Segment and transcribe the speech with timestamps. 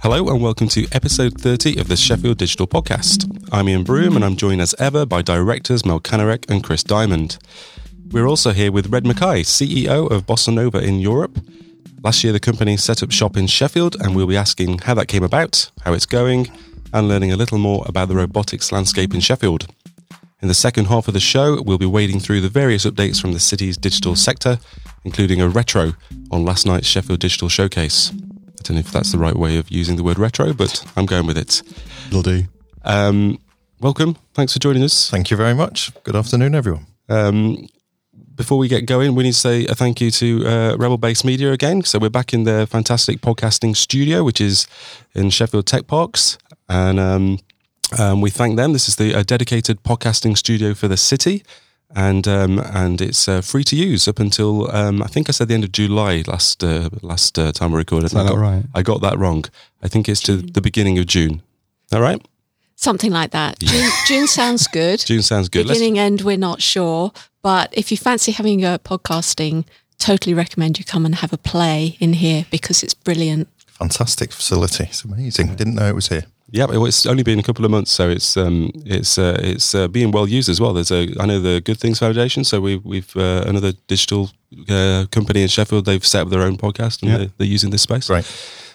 [0.00, 3.30] Hello and welcome to episode 30 of the Sheffield Digital Podcast.
[3.52, 7.38] I'm Ian Broom and I'm joined as ever by directors Mel Kanarek and Chris Diamond.
[8.10, 11.38] We're also here with Red Mackay, CEO of Bossa Nova in Europe.
[12.02, 15.08] Last year, the company set up shop in Sheffield, and we'll be asking how that
[15.08, 16.50] came about, how it's going,
[16.92, 19.66] and learning a little more about the robotics landscape in Sheffield.
[20.40, 23.32] In the second half of the show, we'll be wading through the various updates from
[23.32, 24.58] the city's digital sector,
[25.04, 25.94] including a retro
[26.30, 28.10] on last night's Sheffield Digital Showcase.
[28.12, 31.06] I don't know if that's the right way of using the word retro, but I'm
[31.06, 31.62] going with it.
[32.08, 32.44] It'll do.
[32.84, 33.38] Um,
[33.80, 34.16] welcome.
[34.34, 35.10] Thanks for joining us.
[35.10, 35.92] Thank you very much.
[36.04, 36.86] Good afternoon, everyone.
[37.08, 37.68] Um,
[38.34, 41.24] before we get going, we need to say a thank you to uh, Rebel Base
[41.24, 41.82] Media again.
[41.82, 44.68] So we're back in their fantastic podcasting studio, which is
[45.14, 46.38] in Sheffield Tech Parks,
[46.68, 47.38] and um,
[47.98, 48.72] um, we thank them.
[48.72, 51.42] This is the a dedicated podcasting studio for the city,
[51.94, 55.48] and um, and it's uh, free to use up until um, I think I said
[55.48, 58.06] the end of July last uh, last uh, time we recorded.
[58.06, 58.64] Is that I got, right?
[58.74, 59.44] I got that wrong.
[59.82, 61.42] I think it's to the beginning of June.
[61.92, 62.20] All right,
[62.76, 63.58] Something like that.
[63.60, 65.00] June, June sounds good.
[65.00, 65.66] June sounds good.
[65.66, 67.12] Let's- Beginning end, we're not sure.
[67.42, 69.64] But if you fancy having a podcasting,
[69.98, 73.48] totally recommend you come and have a play in here because it's brilliant.
[73.66, 74.84] Fantastic facility.
[74.84, 75.54] It's amazing.
[75.54, 76.26] Didn't know it was here.
[76.50, 79.86] Yeah, it's only been a couple of months, so it's um, it's uh, it's uh,
[79.88, 80.72] being well used as well.
[80.72, 84.30] There's a I know the Good Things Foundation, so we, we've uh, another digital
[84.68, 85.84] uh, company in Sheffield.
[85.84, 87.18] They've set up their own podcast and Yeah.
[87.18, 88.08] they're, they're using this space.
[88.08, 88.24] Right.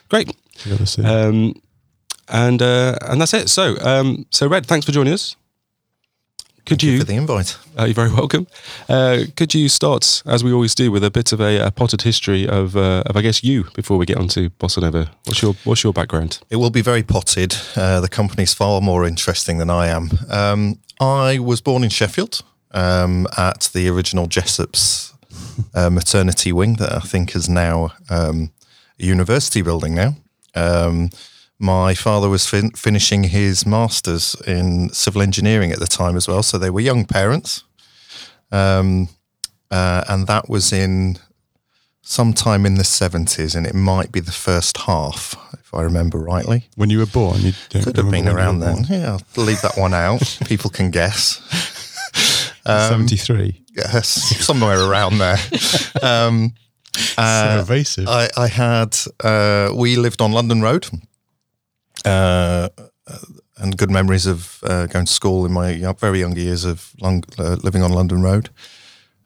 [0.10, 1.08] great, The other city.
[1.08, 1.54] um,
[2.30, 3.50] and uh, and that's it.
[3.50, 5.36] So um, so Red, thanks for joining us.
[6.66, 7.58] Could Thank you for the invite?
[7.78, 8.48] Uh, you're very welcome.
[8.88, 12.04] Uh, could you start, as we always do, with a bit of a, a potted
[12.04, 15.12] history of, uh, of I guess you before we get on to Bossa Nova?
[15.26, 16.40] What's your What's your background?
[16.50, 17.56] It will be very potted.
[17.76, 20.12] Uh, the company's far more interesting than I am.
[20.30, 25.14] Um, I was born in Sheffield um, at the original Jessop's
[25.74, 28.52] uh, maternity wing that I think is now um,
[29.00, 30.16] a university building now.
[30.56, 31.10] Um,
[31.60, 36.44] my father was fin- finishing his masters in civil engineering at the time as well,
[36.44, 37.64] so they were young parents.
[38.52, 39.10] Um,
[39.72, 41.18] uh, and that was in
[42.02, 46.68] sometime in the 70s, and it might be the first half, if I remember rightly.
[46.76, 48.86] When you were born, you Could have been around then.
[48.90, 50.38] Yeah, I'll leave that one out.
[50.46, 51.40] People can guess.
[52.66, 53.64] Um, Seventy-three.
[53.76, 54.08] Yes,
[54.46, 55.38] somewhere around there.
[56.02, 56.54] Um,
[56.96, 58.08] so uh, evasive.
[58.10, 60.88] I, I had, uh, we lived on London Road.
[62.06, 62.70] Uh,
[63.58, 67.24] and good memories of uh, going to school in my very young years of long,
[67.38, 68.50] uh, living on London Road.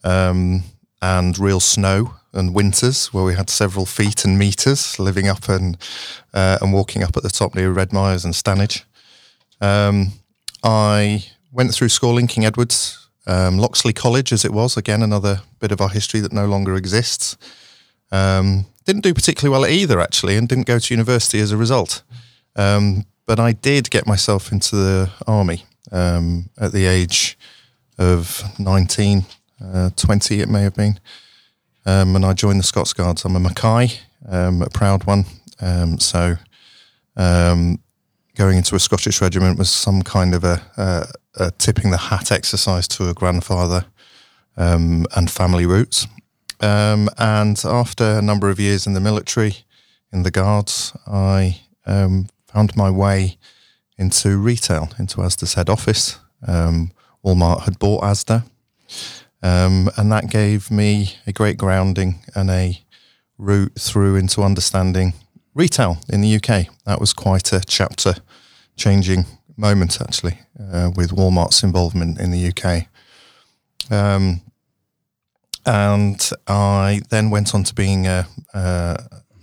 [0.03, 0.63] Um,
[1.01, 5.77] and real snow and winters where we had several feet and meters living up and
[6.33, 8.83] uh, and walking up at the top near Redmires and Stanage.
[9.61, 10.13] Um,
[10.63, 15.41] I went through school in King Edward's, um, Loxley College as it was, again, another
[15.59, 17.37] bit of our history that no longer exists.
[18.11, 21.57] Um, didn't do particularly well at either, actually, and didn't go to university as a
[21.57, 22.03] result.
[22.57, 27.37] Um, but I did get myself into the army um, at the age
[27.97, 29.25] of 19,
[29.63, 30.99] uh, 20, it may have been.
[31.85, 33.23] Um, and I joined the Scots Guards.
[33.23, 33.89] I'm a Mackay,
[34.27, 35.25] um, a proud one.
[35.59, 36.35] Um, so
[37.15, 37.79] um,
[38.35, 42.87] going into a Scottish regiment was some kind of a, a, tipping the hat exercise
[42.89, 43.85] to a grandfather
[44.55, 46.07] and family roots.
[46.59, 49.57] And after a number of years in the military,
[50.11, 53.37] in the Guards, I um, found my way
[53.97, 56.19] into retail, into Asda's head office.
[56.47, 56.91] Um,
[57.25, 58.43] Walmart had bought Asda,
[59.41, 62.81] um, and that gave me a great grounding and a
[63.37, 65.13] route through into understanding
[65.53, 66.67] retail in the UK.
[66.85, 68.15] That was quite a chapter
[68.75, 69.25] changing
[69.57, 72.87] moment, actually, uh, with Walmart's involvement in the UK.
[73.91, 74.41] Um,
[75.65, 78.97] and I then went on to being a, a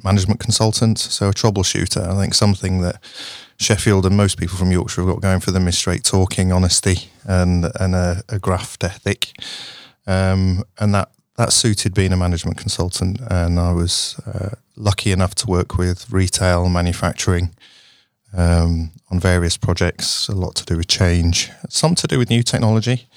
[0.05, 2.07] management consultant, so a troubleshooter.
[2.07, 3.03] I think something that
[3.57, 7.11] Sheffield and most people from Yorkshire have got going for them is straight talking, honesty,
[7.25, 9.33] and and a, a graft ethic.
[10.07, 13.21] Um, and that that suited being a management consultant.
[13.31, 17.51] And I was uh, lucky enough to work with retail, manufacturing,
[18.37, 20.29] um, on various projects.
[20.29, 23.09] A lot to do with change, some to do with new technology.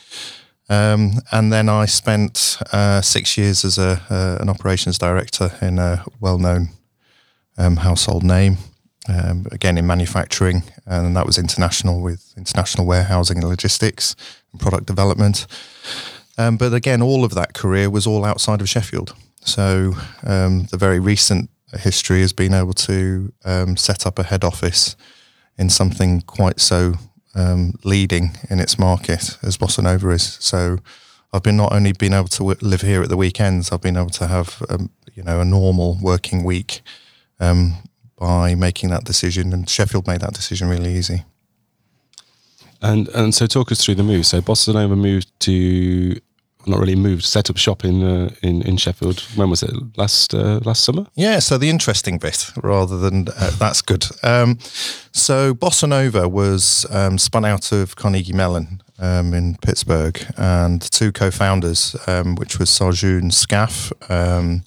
[0.69, 5.79] Um, and then I spent uh, six years as a uh, an operations director in
[5.79, 6.69] a well-known
[7.57, 8.57] um, household name.
[9.09, 14.17] Um, again in manufacturing, and that was international with international warehousing and logistics
[14.51, 15.47] and product development.
[16.37, 19.15] Um, but again, all of that career was all outside of Sheffield.
[19.39, 19.93] So
[20.25, 21.49] um, the very recent
[21.79, 24.95] history has been able to um, set up a head office
[25.57, 26.95] in something quite so
[27.35, 30.37] um, leading in its market as Bossa Nova is.
[30.41, 30.79] So
[31.33, 33.97] I've been not only been able to w- live here at the weekends, I've been
[33.97, 36.81] able to have um, you know a normal working week
[37.39, 37.75] um,
[38.17, 39.53] by making that decision.
[39.53, 41.23] And Sheffield made that decision really easy.
[42.81, 44.25] And and so talk us through the move.
[44.25, 46.19] So Bossa Nova moved to
[46.67, 49.21] not really moved, set up shop in uh, in in Sheffield.
[49.35, 49.71] When was it?
[49.97, 51.07] Last uh, last summer.
[51.15, 54.05] Yeah, so the interesting bit, rather than uh, that's good.
[54.23, 54.59] Um,
[55.11, 61.11] so Bossa Nova was um, spun out of Carnegie Mellon um, in Pittsburgh, and two
[61.11, 64.63] co-founders, um, which was Sarjoun Skaff, um,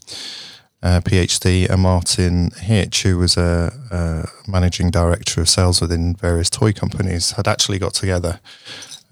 [0.82, 6.48] uh, PhD, and Martin Hitch, who was a, a managing director of sales within various
[6.48, 8.40] toy companies, had actually got together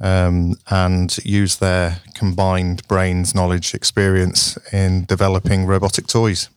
[0.01, 6.49] um, and used their combined brains, knowledge, experience in developing robotic toys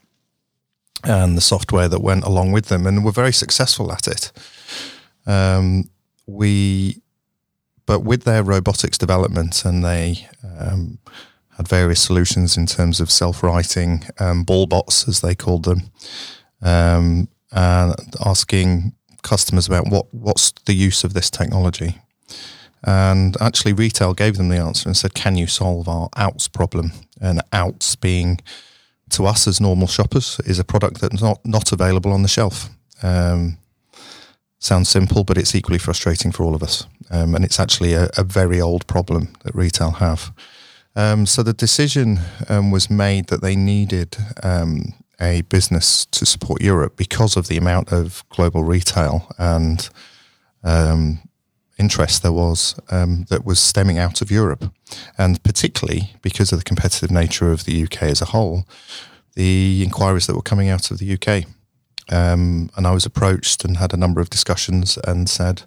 [1.04, 4.32] and the software that went along with them, and were very successful at it.
[5.26, 5.90] Um,
[6.28, 7.02] we,
[7.86, 10.28] but with their robotics development, and they
[10.60, 11.00] um,
[11.62, 15.92] had various solutions in terms of self-righting um, ball bots, as they called them,
[16.62, 22.02] um, and asking customers about what what's the use of this technology
[22.84, 26.92] and actually, retail gave them the answer and said, Can you solve our outs problem?
[27.20, 28.40] And outs being
[29.12, 32.70] to us as normal shoppers is a product that's not, not available on the shelf.
[33.04, 33.58] Um,
[34.58, 36.88] sounds simple, but it's equally frustrating for all of us.
[37.12, 40.32] Um, and it's actually a, a, very old problem that retail have.
[40.96, 46.62] Um, so the decision um, was made that they needed um, a business to support
[46.62, 49.90] Europe because of the amount of global retail and
[50.64, 51.20] um,
[51.78, 54.72] interest there was um, that was stemming out of Europe.
[55.18, 58.66] And particularly because of the competitive nature of the UK as a whole,
[59.36, 61.46] the inquiries that were coming out of the UK.
[62.12, 65.64] Um, and I was approached and had a number of discussions and said,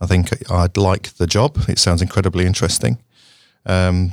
[0.00, 1.58] I think I'd like the job.
[1.68, 2.98] It sounds incredibly interesting.
[3.64, 4.12] Um,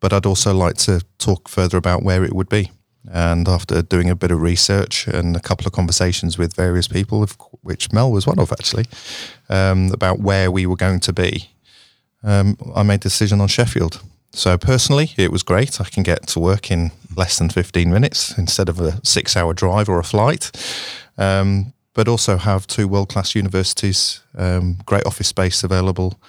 [0.00, 2.70] but I'd also like to talk further about where it would be.
[3.10, 7.26] And after doing a bit of research and a couple of conversations with various people,
[7.62, 8.86] which Mel was one of actually,
[9.48, 11.50] um, about where we were going to be,
[12.22, 14.02] um, I made a decision on Sheffield.
[14.32, 15.80] So personally, it was great.
[15.80, 19.54] I can get to work in less than 15 minutes instead of a six hour
[19.54, 20.50] drive or a flight.
[21.18, 26.20] Um, but also have two world class universities, um, great office space available,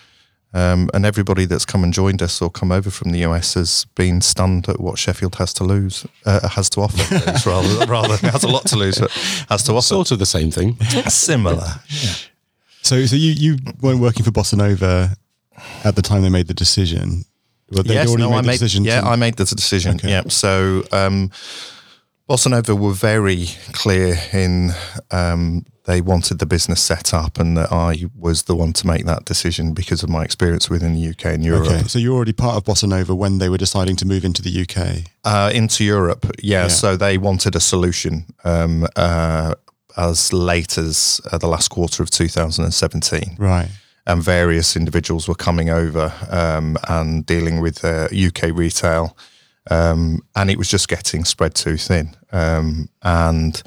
[0.54, 3.86] um, and everybody that's come and joined us or come over from the US has
[3.96, 7.16] been stunned at what Sheffield has to lose, uh, has to offer.
[7.50, 8.98] rather, rather has a lot to lose,
[9.50, 9.82] has to offer.
[9.82, 10.76] Sort of the same thing.
[11.08, 11.82] Similar.
[11.90, 12.14] Yeah.
[12.82, 15.16] So, so you you weren't working for Bossa Nova
[15.84, 17.24] at the time they made the decision.
[17.70, 18.62] Well, yes, no, made I made.
[18.62, 19.08] yeah, to...
[19.08, 19.96] I made the decision.
[19.96, 20.10] Okay.
[20.10, 20.24] Yeah.
[20.28, 20.84] So.
[20.92, 21.32] Um,
[22.30, 24.72] Bossa Nova were very clear in
[25.12, 29.06] um, they wanted the business set up and that I was the one to make
[29.06, 31.68] that decision because of my experience within the UK and Europe.
[31.68, 34.44] Okay, so you're already part of Bossa Nova when they were deciding to move into
[34.44, 35.08] the UK?
[35.24, 39.56] Uh, into Europe, yeah, yeah, So they wanted a solution um, uh,
[39.98, 43.36] as late as uh, the last quarter of 2017.
[43.40, 43.70] Right.
[44.06, 49.18] And various individuals were coming over um, and dealing with UK uh, retail.
[49.70, 52.16] Um, and it was just getting spread too thin.
[52.32, 53.62] Um, and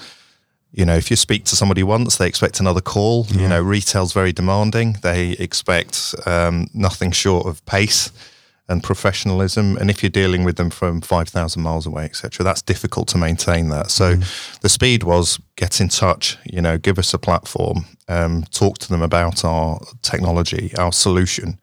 [0.75, 3.27] you know, if you speak to somebody once, they expect another call.
[3.29, 3.43] Yeah.
[3.43, 4.97] You know, retail's very demanding.
[5.03, 8.11] They expect um, nothing short of pace
[8.69, 9.77] and professionalism.
[9.77, 13.69] And if you're dealing with them from 5,000 miles away, etc., that's difficult to maintain
[13.69, 13.91] that.
[13.91, 14.61] So mm.
[14.61, 18.89] the speed was get in touch, you know, give us a platform, um, talk to
[18.89, 21.61] them about our technology, our solution,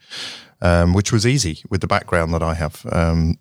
[0.62, 2.86] um, which was easy with the background that I have.
[2.90, 3.38] Um,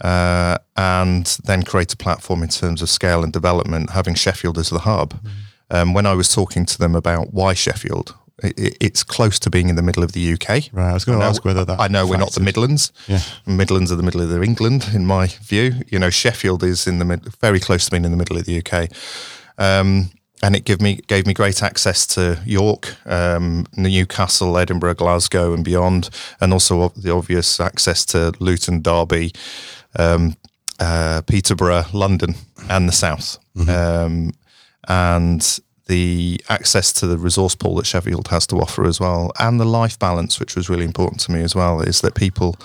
[0.00, 4.70] uh, and then create a platform in terms of scale and development, having Sheffield as
[4.70, 5.14] the hub.
[5.14, 5.30] Mm.
[5.70, 9.68] Um, when I was talking to them about why Sheffield, it, it's close to being
[9.68, 10.70] in the middle of the UK.
[10.72, 11.80] Right, I was going to ask whether that.
[11.80, 12.92] I know we're not the Midlands.
[13.08, 15.74] Yeah, Midlands are the middle of England, in my view.
[15.88, 18.44] You know, Sheffield is in the mid, very close to being in the middle of
[18.44, 18.90] the UK.
[19.58, 20.10] Um,
[20.42, 25.64] and it gave me gave me great access to York, um, Newcastle, Edinburgh, Glasgow, and
[25.64, 29.32] beyond, and also the obvious access to Luton, Derby,
[29.98, 30.36] um,
[30.80, 32.34] uh, Peterborough, London,
[32.68, 33.70] and the south, mm-hmm.
[33.70, 34.32] um,
[34.88, 39.60] and the access to the resource pool that Sheffield has to offer as well, and
[39.60, 42.56] the life balance, which was really important to me as well, is that people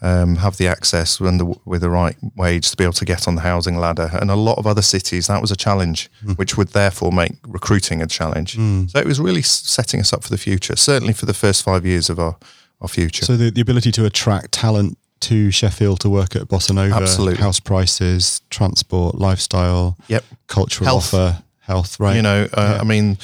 [0.00, 3.26] um, have the access and the, with the right wage to be able to get
[3.26, 4.10] on the housing ladder.
[4.12, 6.38] And a lot of other cities, that was a challenge, mm.
[6.38, 8.56] which would therefore make recruiting a challenge.
[8.56, 8.90] Mm.
[8.90, 11.84] So it was really setting us up for the future, certainly for the first five
[11.84, 12.36] years of our,
[12.80, 13.24] our future.
[13.24, 17.40] So the, the ability to attract talent to Sheffield to work at Bossa Nova, Absolutely.
[17.40, 20.24] house prices, transport, lifestyle, yep.
[20.46, 21.12] cultural health.
[21.12, 22.14] offer, health, right?
[22.14, 22.80] You know, uh, yeah.
[22.80, 23.18] I mean,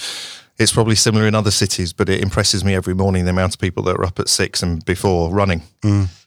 [0.59, 3.61] It's probably similar in other cities, but it impresses me every morning the amount of
[3.61, 5.63] people that are up at six and before running.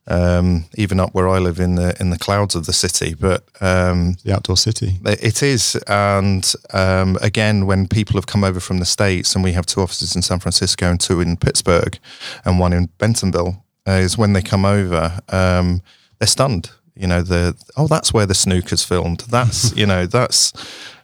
[0.09, 3.43] Um, even up where I live in the in the clouds of the city, but
[3.59, 4.99] um, The outdoor city.
[5.03, 9.51] it is, and um, again, when people have come over from the states, and we
[9.51, 11.99] have two offices in San Francisco and two in Pittsburgh,
[12.45, 15.81] and one in Bentonville, uh, is when they come over, um,
[16.19, 16.71] they're stunned.
[16.99, 19.21] You know, the oh, that's where the snooker's filmed.
[19.29, 20.53] That's you know, that's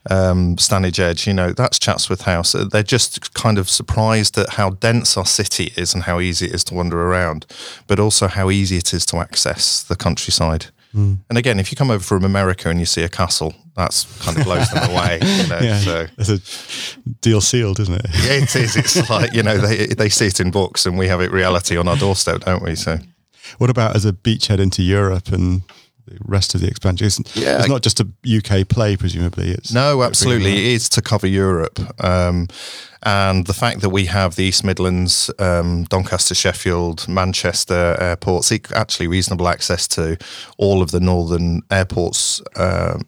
[0.10, 1.28] um, Stanage Edge.
[1.28, 2.54] You know, that's Chatsworth House.
[2.56, 6.48] Uh, They're just kind of surprised at how dense our city is and how easy
[6.48, 7.46] it is to wander around,
[7.88, 10.68] but also how easy it is to access the countryside.
[10.96, 14.38] And again, if you come over from America and you see a castle, that's kind
[14.38, 15.18] of blows them away.
[15.24, 18.06] You know, Yeah, so it's a deal sealed, isn't it?
[18.24, 18.76] yeah, it is.
[18.76, 21.78] It's like you know they they see it in books and we have it reality
[21.78, 22.76] on our doorstep, don't we?
[22.76, 23.00] So
[23.58, 25.64] What about as a beachhead into Europe and
[26.06, 27.08] the rest of the expansion?
[27.08, 29.52] It's, Yeah, it's not just a UK play, presumably.
[29.52, 30.52] It's No, absolutely.
[30.52, 31.80] It is to cover Europe.
[32.04, 32.48] Um,
[33.04, 39.08] and the fact that we have the East Midlands, um, Doncaster, Sheffield, Manchester airports, actually
[39.08, 40.18] reasonable access to
[40.58, 42.42] all of the northern airports.
[42.56, 43.02] Um,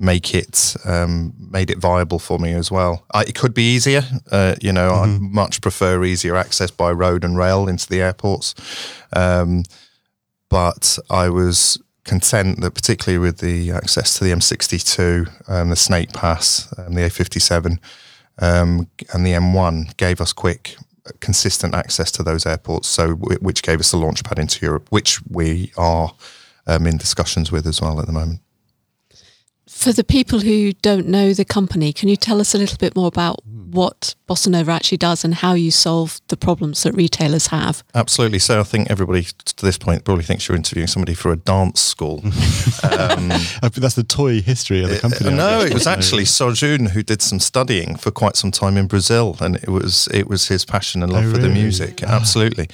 [0.00, 3.04] make it um, made it viable for me as well.
[3.12, 4.90] I, it could be easier, uh, you know.
[4.90, 8.54] I much prefer easier access by road and rail into the airports,
[9.12, 9.64] um,
[10.48, 16.12] but I was content that particularly with the access to the M62, um, the Snake
[16.12, 17.78] Pass, um, the A57,
[18.38, 20.76] um, and the M1 gave us quick,
[21.20, 22.88] consistent access to those airports.
[22.88, 26.14] So wh- which gave us a launchpad into Europe, which we are
[26.66, 28.40] um, in discussions with as well at the moment.
[29.70, 32.94] For the people who don't know the company, can you tell us a little bit
[32.96, 37.46] more about what Bossa Nova actually does and how you solve the problems that retailers
[37.46, 37.84] have?
[37.94, 38.40] Absolutely.
[38.40, 41.80] So I think everybody to this point probably thinks you're interviewing somebody for a dance
[41.80, 42.18] school.
[42.82, 43.28] um,
[43.72, 45.30] that's the toy history of the company.
[45.30, 48.88] Uh, no, it was actually Sarjoun who did some studying for quite some time in
[48.88, 51.62] Brazil, and it was it was his passion and love Oh, for the really?
[51.62, 52.02] music.
[52.02, 52.68] Absolutely.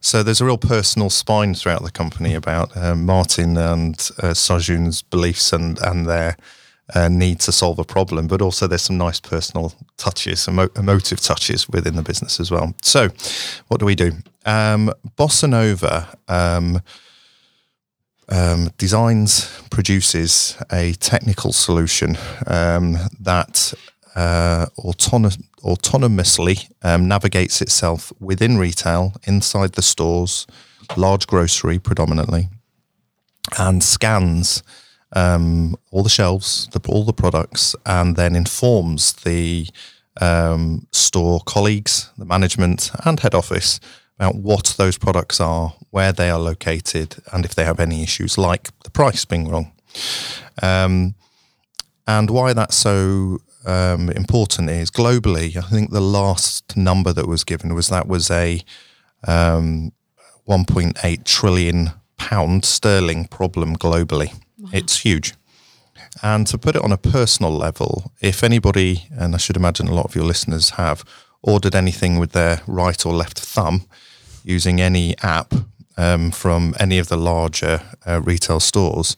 [0.00, 5.02] So there's a real personal spine throughout the company about um, Martin and uh, Sarjoun's
[5.02, 6.31] beliefs and and their.
[6.94, 11.20] Uh, need to solve a problem, but also there's some nice personal touches, emo- emotive
[11.20, 12.74] touches within the business as well.
[12.82, 13.08] So,
[13.68, 14.12] what do we do?
[14.44, 16.82] Um, Bossa Nova um,
[18.28, 23.74] um, designs, produces a technical solution um, that
[24.14, 30.46] uh, autono- autonomously um, navigates itself within retail, inside the stores,
[30.96, 32.48] large grocery predominantly,
[33.58, 34.62] and scans
[35.12, 39.68] um, all the shelves, the, all the products, and then informs the
[40.20, 43.80] um, store colleagues, the management, and head office
[44.18, 48.38] about what those products are, where they are located, and if they have any issues
[48.38, 49.72] like the price being wrong.
[50.62, 51.14] Um,
[52.06, 57.44] and why that's so um, important is globally, I think the last number that was
[57.44, 58.62] given was that was a
[59.26, 59.92] um,
[60.48, 64.32] 1.8 trillion pound sterling problem globally.
[64.72, 65.34] It's huge.
[66.22, 69.94] And to put it on a personal level, if anybody, and I should imagine a
[69.94, 71.04] lot of your listeners have,
[71.42, 73.86] ordered anything with their right or left thumb
[74.44, 75.54] using any app
[75.96, 79.16] um, from any of the larger uh, retail stores,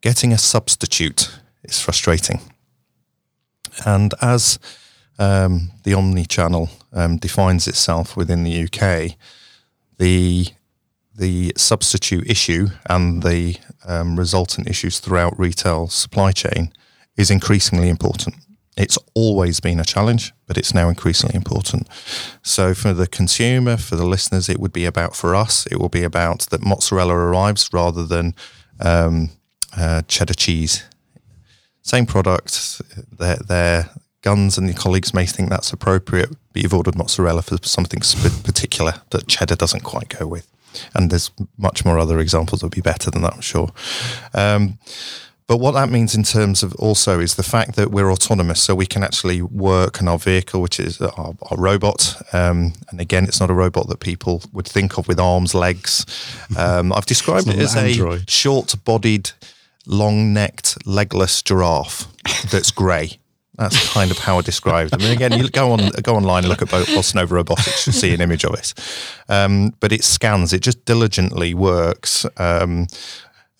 [0.00, 1.30] getting a substitute
[1.64, 2.40] is frustrating.
[3.86, 4.58] And as
[5.18, 9.16] um, the omni-channel um, defines itself within the UK,
[9.98, 10.46] the
[11.14, 16.72] the substitute issue and the um, resultant issues throughout retail supply chain
[17.16, 18.34] is increasingly important.
[18.76, 21.88] It's always been a challenge, but it's now increasingly important.
[22.42, 25.90] So, for the consumer, for the listeners, it would be about for us, it will
[25.90, 28.34] be about that mozzarella arrives rather than
[28.80, 29.30] um,
[29.76, 30.84] uh, cheddar cheese.
[31.82, 32.80] Same product,
[33.18, 33.90] their, their
[34.22, 38.00] guns and your colleagues may think that's appropriate, but you've ordered mozzarella for something
[38.42, 40.51] particular that cheddar doesn't quite go with.
[40.94, 43.70] And there's much more other examples that would be better than that, I'm sure.
[44.34, 44.78] Um,
[45.46, 48.74] but what that means in terms of also is the fact that we're autonomous, so
[48.74, 52.16] we can actually work in our vehicle, which is our, our robot.
[52.32, 56.06] Um, and again, it's not a robot that people would think of with arms, legs.
[56.56, 59.30] Um, I've described it as an a short-bodied,
[59.86, 62.06] long-necked, legless giraffe
[62.50, 63.18] that's grey.
[63.62, 65.02] That's kind of how I described them.
[65.02, 67.94] And again, you go on go online and look at Bo- Bossa Nova Robotics, you'll
[67.94, 68.74] see an image of it.
[69.28, 72.88] Um, but it scans, it just diligently works um,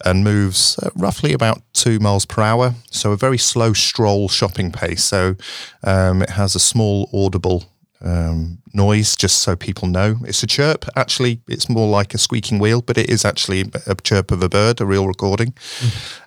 [0.04, 2.75] and moves roughly about two miles per hour.
[2.90, 5.04] So a very slow stroll shopping pace.
[5.04, 5.37] So
[5.85, 7.64] um, it has a small audible
[8.00, 10.16] um, noise just so people know.
[10.25, 10.85] It's a chirp.
[10.97, 14.49] Actually, it's more like a squeaking wheel, but it is actually a chirp of a
[14.49, 15.54] bird, a real recording.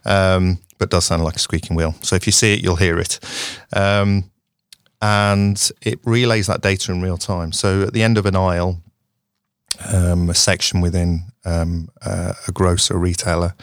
[0.06, 1.96] Um, but does sound like a squeaking wheel.
[2.02, 3.20] So if you see it, you'll hear it.
[3.74, 4.32] Um,
[5.02, 7.52] and it relays that data in real time.
[7.52, 8.82] So at the end of an aisle,
[9.94, 13.54] um, a section within um, uh, a grocer retailer,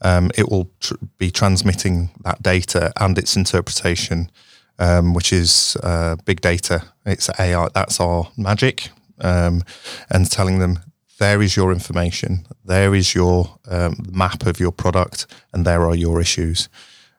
[0.00, 4.30] um, it will tr- be transmitting that data and its interpretation,
[4.78, 6.82] um, which is uh, big data.
[7.04, 7.68] It's AI.
[7.74, 9.64] That's our magic, um,
[10.10, 10.80] and telling them
[11.18, 15.94] there is your information, there is your um, map of your product, and there are
[15.94, 16.68] your issues.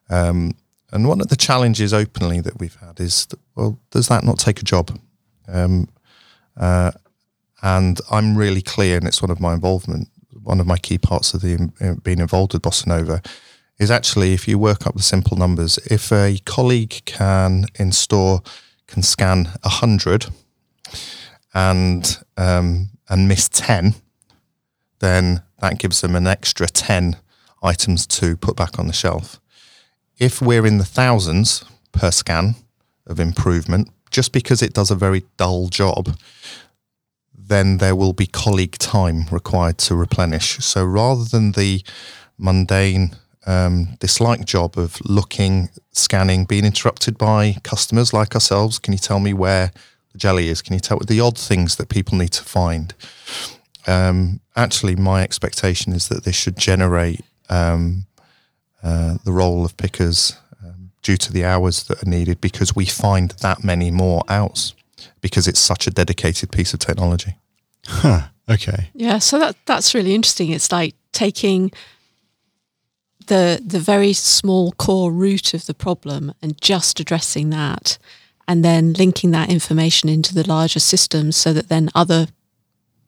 [0.10, 0.54] Um,
[0.92, 4.40] and one of the challenges openly that we've had is, that, well, does that not
[4.40, 4.98] take a job?
[5.48, 5.90] Um,
[6.56, 6.92] uh,
[7.62, 10.10] and I'm really clear, and it's one of my involvement,
[10.44, 13.22] one of my key parts of the uh, being involved with Bossa Nova,
[13.80, 18.42] is actually if you work up the simple numbers, if a colleague can in store
[18.88, 20.28] can scan a hundred
[21.54, 23.96] and um, and miss ten,
[25.00, 27.18] then that gives them an extra ten
[27.64, 29.40] items to put back on the shelf.
[30.18, 32.56] If we're in the thousands per scan
[33.06, 36.18] of improvement, just because it does a very dull job,
[37.34, 40.58] then there will be colleague time required to replenish.
[40.58, 41.82] So rather than the
[42.38, 49.00] mundane um, dislike job of looking, scanning, being interrupted by customers like ourselves, can you
[49.00, 49.72] tell me where
[50.18, 50.62] the jelly is?
[50.62, 52.94] Can you tell the odd things that people need to find?
[53.86, 58.06] Um, actually, my expectation is that this should generate um,
[58.84, 62.86] uh, the role of pickers um, due to the hours that are needed because we
[62.86, 64.74] find that many more outs
[65.22, 67.36] because it's such a dedicated piece of technology.
[67.86, 68.22] Huh.
[68.50, 68.90] Okay.
[68.94, 70.52] Yeah, so that that's really interesting.
[70.52, 71.72] It's like taking
[73.28, 77.98] the the very small core root of the problem and just addressing that
[78.48, 82.28] and then linking that information into the larger systems so that then other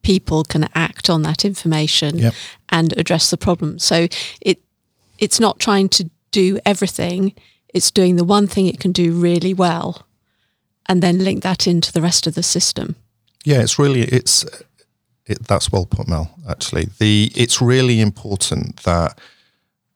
[0.02, 2.34] people can act on that information Yep.
[2.70, 3.80] and address the problem.
[3.80, 4.08] So
[4.42, 4.60] it
[5.18, 7.34] it's not trying to do everything,
[7.74, 10.08] it's doing the one thing it can do really well
[10.88, 12.96] and then link that into the rest of the system.
[13.46, 14.46] Yeah, it's really it's
[15.26, 16.32] it, that's well put, Mel.
[16.48, 19.20] Actually, the it's really important that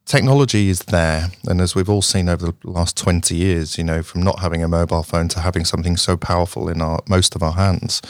[0.05, 4.03] technology is there, and as we've all seen over the last twenty years, you know,
[4.03, 7.43] from not having a mobile phone to having something so powerful in our most of
[7.43, 8.01] our hands,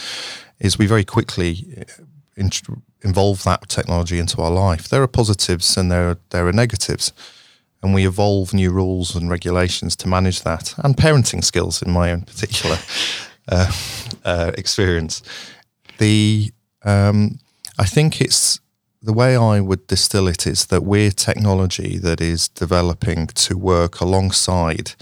[0.59, 2.03] is we very quickly uh,
[2.35, 2.49] in,
[3.01, 4.87] involve that technology into our life.
[4.89, 7.11] There are positives and there are, there are negatives.
[7.81, 12.11] And we evolve new rules and regulations to manage that, and parenting skills in my
[12.11, 12.77] own particular
[13.49, 13.69] uh,
[14.25, 15.21] uh, experience.
[15.97, 16.53] The
[16.85, 17.39] um,
[17.77, 18.59] I think it's
[19.03, 23.99] the way I would distill it is that we're technology that is developing to work
[23.99, 24.93] alongside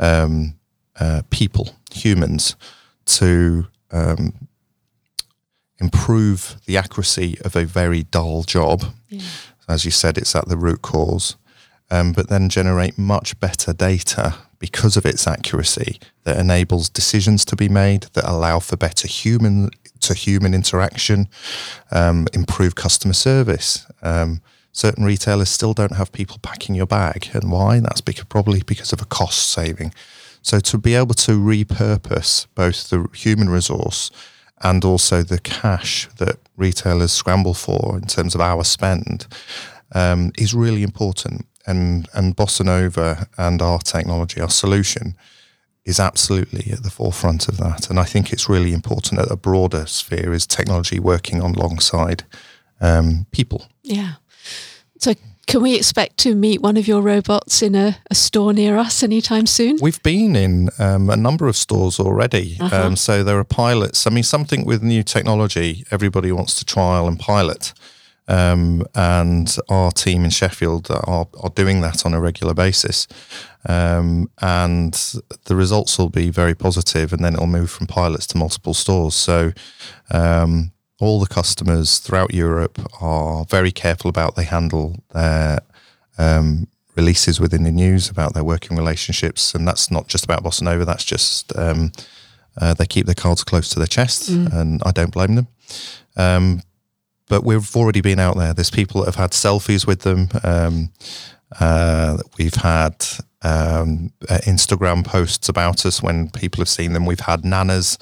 [0.00, 0.56] um,
[0.98, 2.56] uh, people, humans,
[3.04, 4.48] to um,
[5.78, 8.84] improve the accuracy of a very dull job.
[9.68, 11.36] As you said, it's at the root cause,
[11.88, 17.54] um, but then generate much better data because of its accuracy that enables decisions to
[17.54, 19.70] be made that allow for better human
[20.06, 21.28] to human interaction,
[21.90, 23.86] um, improve customer service.
[24.02, 24.40] Um,
[24.72, 27.80] certain retailers still don't have people packing your bag, and why?
[27.80, 29.92] That's because, probably because of a cost saving.
[30.42, 34.10] So to be able to repurpose both the human resource
[34.62, 39.26] and also the cash that retailers scramble for in terms of our spend
[39.92, 41.46] um, is really important.
[41.66, 45.16] And and Bossa Nova and our technology, our solution,
[45.86, 47.88] is absolutely at the forefront of that.
[47.88, 52.24] And I think it's really important at a broader sphere is technology working alongside
[52.80, 53.66] um, people.
[53.82, 54.14] Yeah.
[54.98, 55.14] So
[55.46, 59.04] can we expect to meet one of your robots in a, a store near us
[59.04, 59.78] anytime soon?
[59.80, 62.56] We've been in um, a number of stores already.
[62.58, 62.86] Uh-huh.
[62.86, 64.08] Um, so there are pilots.
[64.08, 67.72] I mean, something with new technology, everybody wants to trial and pilot.
[68.28, 73.06] Um, and our team in Sheffield are, are doing that on a regular basis.
[73.68, 74.94] Um, and
[75.44, 79.14] the results will be very positive, and then it'll move from pilots to multiple stores.
[79.14, 79.52] So
[80.10, 85.58] um, all the customers throughout Europe are very careful about they handle their
[86.18, 90.62] um, releases within the news about their working relationships, and that's not just about Bossa
[90.62, 90.84] Nova.
[90.84, 91.92] That's just um,
[92.60, 95.48] uh, they keep their cards close to their chest, and I don't blame them.
[96.16, 96.62] Um,
[97.28, 98.54] but we've already been out there.
[98.54, 100.28] There's people that have had selfies with them.
[100.44, 100.92] Um,
[101.60, 103.04] uh, we've had
[103.46, 107.06] um, uh, Instagram posts about us when people have seen them.
[107.06, 107.98] We've had nanas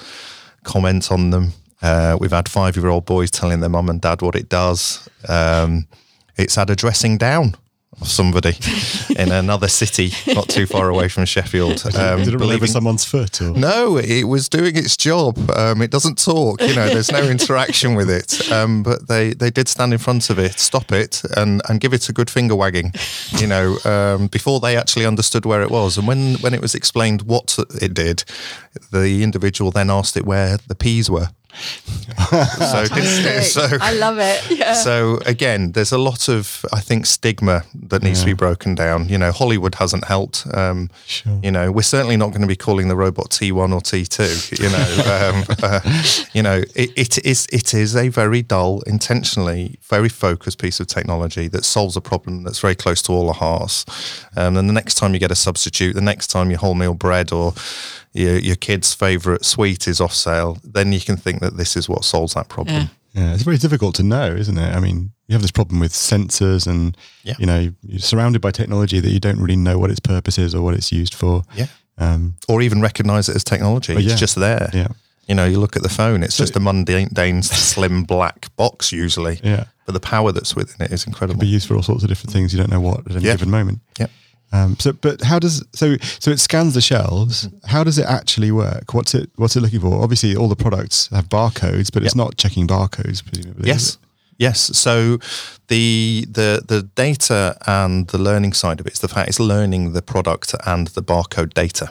[0.63, 1.53] comment on them.
[1.83, 5.07] Uh, we've had five-year-old boys telling their mum and dad what it does.
[5.29, 5.87] Um,
[6.37, 7.57] it's had a dressing down
[8.01, 8.57] of somebody
[9.17, 11.85] in another city not too far away from Sheffield.
[11.95, 13.41] Um, Did it believing- someone's foot?
[13.41, 13.51] Or?
[13.51, 15.39] no, it was doing its job.
[15.57, 16.89] Um, it doesn't talk, you know.
[16.89, 18.51] There's no interaction with it.
[18.53, 21.93] Um, but they, they did stand in front of it, stop it, and, and give
[21.93, 22.93] it a good finger wagging,
[23.39, 25.97] you know, um, before they actually understood where it was.
[25.99, 28.25] And when when it was explained what it did,
[28.91, 31.29] the individual then asked it where the peas were.
[32.31, 34.59] so, so I love it.
[34.59, 34.75] Yeah.
[34.75, 39.09] so again, there's a lot of I think stigma that needs to be broken down.
[39.09, 40.47] You know, Hollywood hasn't helped.
[40.53, 41.39] Um, Sure.
[41.43, 44.59] You know, we're certainly not going to be calling the robot T1 or T2.
[44.59, 45.81] You know, um, uh,
[46.33, 50.87] you know, it, it is it is a very dull, intentionally very focused piece of
[50.87, 53.85] technology that solves a problem that's very close to all our hearts.
[54.37, 57.33] Um, and the next time you get a substitute, the next time you wholemeal bread
[57.33, 57.55] or
[58.15, 61.89] your, your kid's favourite sweet is off sale, then you can think that this is
[61.89, 62.75] what solves that problem.
[62.77, 62.87] Yeah.
[63.13, 64.75] Yeah, it's very difficult to know, isn't it?
[64.75, 67.35] I mean, you have this problem with sensors, and Yeah.
[67.39, 70.53] you know, you're surrounded by technology that you don't really know what its purpose is
[70.53, 71.45] or what it's used for.
[71.55, 71.67] Yeah.
[71.97, 73.93] Um, or even recognize it as technology.
[73.95, 74.01] Yeah.
[74.11, 74.69] It's just there.
[74.75, 74.89] yeah,
[75.29, 79.39] You know, you look at the phone, it's just a mundane, slim black box usually.
[79.45, 79.65] yeah.
[79.87, 81.39] But the power that's within it is incredible.
[81.41, 82.53] Be used for all sorts of different things.
[82.53, 83.35] You don't know what at any Yeah.
[83.35, 83.79] given moment.
[84.01, 84.11] Yep.
[84.55, 87.37] Um, so, but how does so so it scans the shelves?
[87.49, 87.67] Mm-hmm.
[87.75, 88.95] How does it actually work?
[88.95, 90.03] What's it What's it looking for?
[90.03, 92.25] Obviously, all the products have barcodes, but it's Yep.
[92.25, 93.25] not checking barcodes.
[93.25, 93.99] Presumably, Yes.
[94.39, 94.59] Yes.
[94.85, 95.19] So
[95.69, 99.93] the the the data and the learning side of it is the fact it's learning
[99.93, 101.89] the product and the barcode data.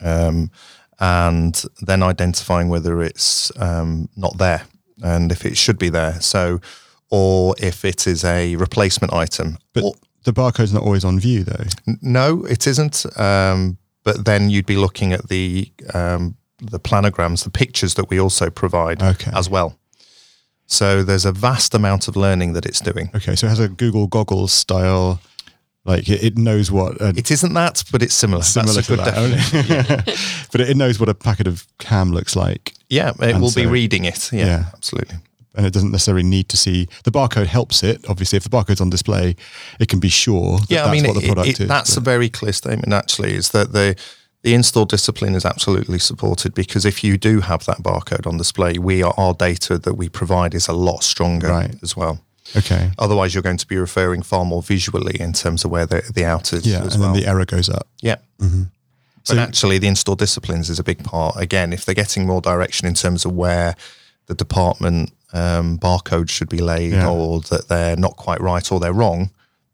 [0.00, 0.50] Um,
[0.98, 4.62] and then identifying whether it's um, not there
[5.02, 6.20] and if it should be there.
[6.20, 6.60] So
[7.10, 9.58] or if it is a replacement item.
[9.74, 9.94] But Or-
[10.26, 11.64] the barcode's not always on view, though.
[12.02, 13.06] No, it isn't.
[13.18, 18.20] Um, but then you'd be looking at the um, the planograms, the pictures that we
[18.20, 19.30] also provide Okay.
[19.34, 19.78] as well.
[20.66, 23.10] So there's a vast amount of learning that it's doing.
[23.14, 25.20] Okay, so it has a Google goggles style,
[25.84, 28.42] like it, it knows what a, It isn't that, but it's similar.
[28.42, 30.48] similar That's a to good that, definition.
[30.52, 33.66] but it knows what a packet of cam looks like, Yeah, it And will be
[33.66, 34.32] reading it.
[34.32, 34.64] Yeah, Yeah.
[34.74, 35.18] absolutely.
[35.56, 37.46] And it doesn't necessarily need to see the barcode.
[37.46, 38.36] Helps it obviously.
[38.36, 39.36] If the barcode's on display,
[39.80, 40.58] it can be sure.
[40.58, 41.68] That Yeah, I mean, what the it- product it- is.
[41.68, 42.92] that's a very clear statement.
[42.92, 43.96] Actually, is that the
[44.42, 48.78] the in-store discipline is absolutely supported because if you do have that barcode on display,
[48.78, 51.74] we are our data that we provide is a lot stronger Right.
[51.82, 52.20] as well.
[52.54, 52.92] okay.
[52.96, 56.24] Otherwise, you're going to be referring far more visually in terms of where the, the
[56.24, 57.12] out is Yeah, as and well.
[57.12, 57.88] then the error goes up.
[58.02, 58.16] yeah.
[58.40, 58.62] Mm-hmm.
[59.24, 61.34] So- But actually, the in-store disciplines is a big part.
[61.38, 63.74] Again, if they're getting more direction in terms of where
[64.28, 67.08] the department um, barcode should be laid, Yeah.
[67.08, 69.30] or that they're not quite right or they're wrong,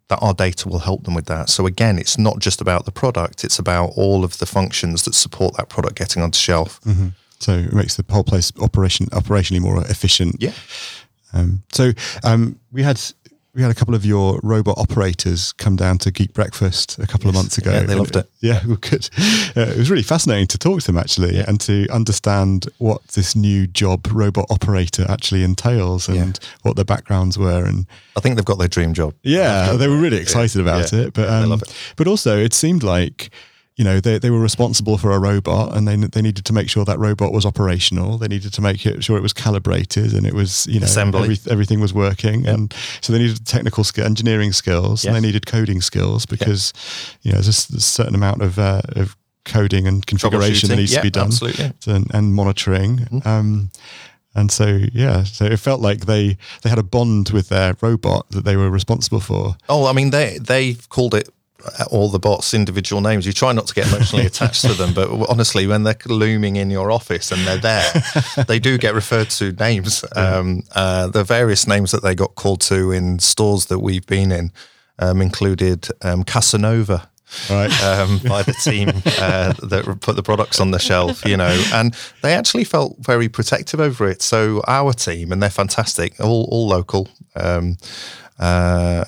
[0.09, 1.49] that our data will help them with that.
[1.49, 5.15] So again, it's not just about the product; it's about all of the functions that
[5.15, 6.81] support that product getting onto shelf.
[7.39, 10.37] So it makes the whole place operation operationally more efficient.
[10.41, 10.53] Yeah.
[11.35, 11.93] Um, so
[12.25, 13.01] um, we had
[13.55, 17.29] we had a couple of your robot operators come down to Geek Breakfast a couple
[17.29, 17.71] of months ago.
[17.71, 18.27] Yeah, they loved it.
[18.41, 19.09] Yeah, well, good.
[19.55, 23.37] Uh, it was really fascinating to talk to them actually and to understand what this
[23.37, 27.87] new job, robot operator, actually entails and what their backgrounds were and
[28.17, 29.15] I think they've got their dream job.
[29.23, 31.01] yeah, they were really excited about Yeah.
[31.01, 31.13] it.
[31.15, 31.93] But Yeah, um, it.
[31.97, 33.31] but also it seemed like
[33.77, 36.69] you know they, they were responsible for a robot and they they needed to make
[36.69, 38.19] sure that robot was operational.
[38.19, 41.39] They needed to make it sure it was calibrated and it was you know every,
[41.51, 42.47] everything was working.
[42.47, 46.73] And so they needed technical skill, engineering skills, and they needed coding skills because
[47.23, 51.03] you know there's a certain amount of uh, of coding and configuration that needs to
[51.03, 51.65] be done absolutely.
[51.65, 51.91] Mm-hmm.
[51.91, 53.23] and, and monitoring.
[53.25, 53.71] Um,
[54.35, 58.31] and so, yeah, so it felt like they, they had a bond with their robot
[58.31, 59.57] that they were responsible for.
[59.69, 61.29] Oh, I mean, they they've called it
[61.91, 63.27] all the bots individual names.
[63.27, 66.71] You try not to get emotionally attached to them, but honestly, when they're looming in
[66.71, 67.93] your office and they're there,
[68.47, 70.05] they do get referred to names.
[70.17, 74.33] Um, uh, the various names that they got called to in stores that we've been
[74.33, 74.53] in
[74.99, 77.09] um, included um, Casanova.
[77.49, 77.73] Right.
[77.83, 81.97] um, by the team uh, that put the products on the shelf, you know, and
[82.21, 84.21] they actually felt very protective over it.
[84.21, 87.09] So our team, and they're fantastic, all all local.
[87.35, 87.79] Um,
[88.39, 89.05] uh,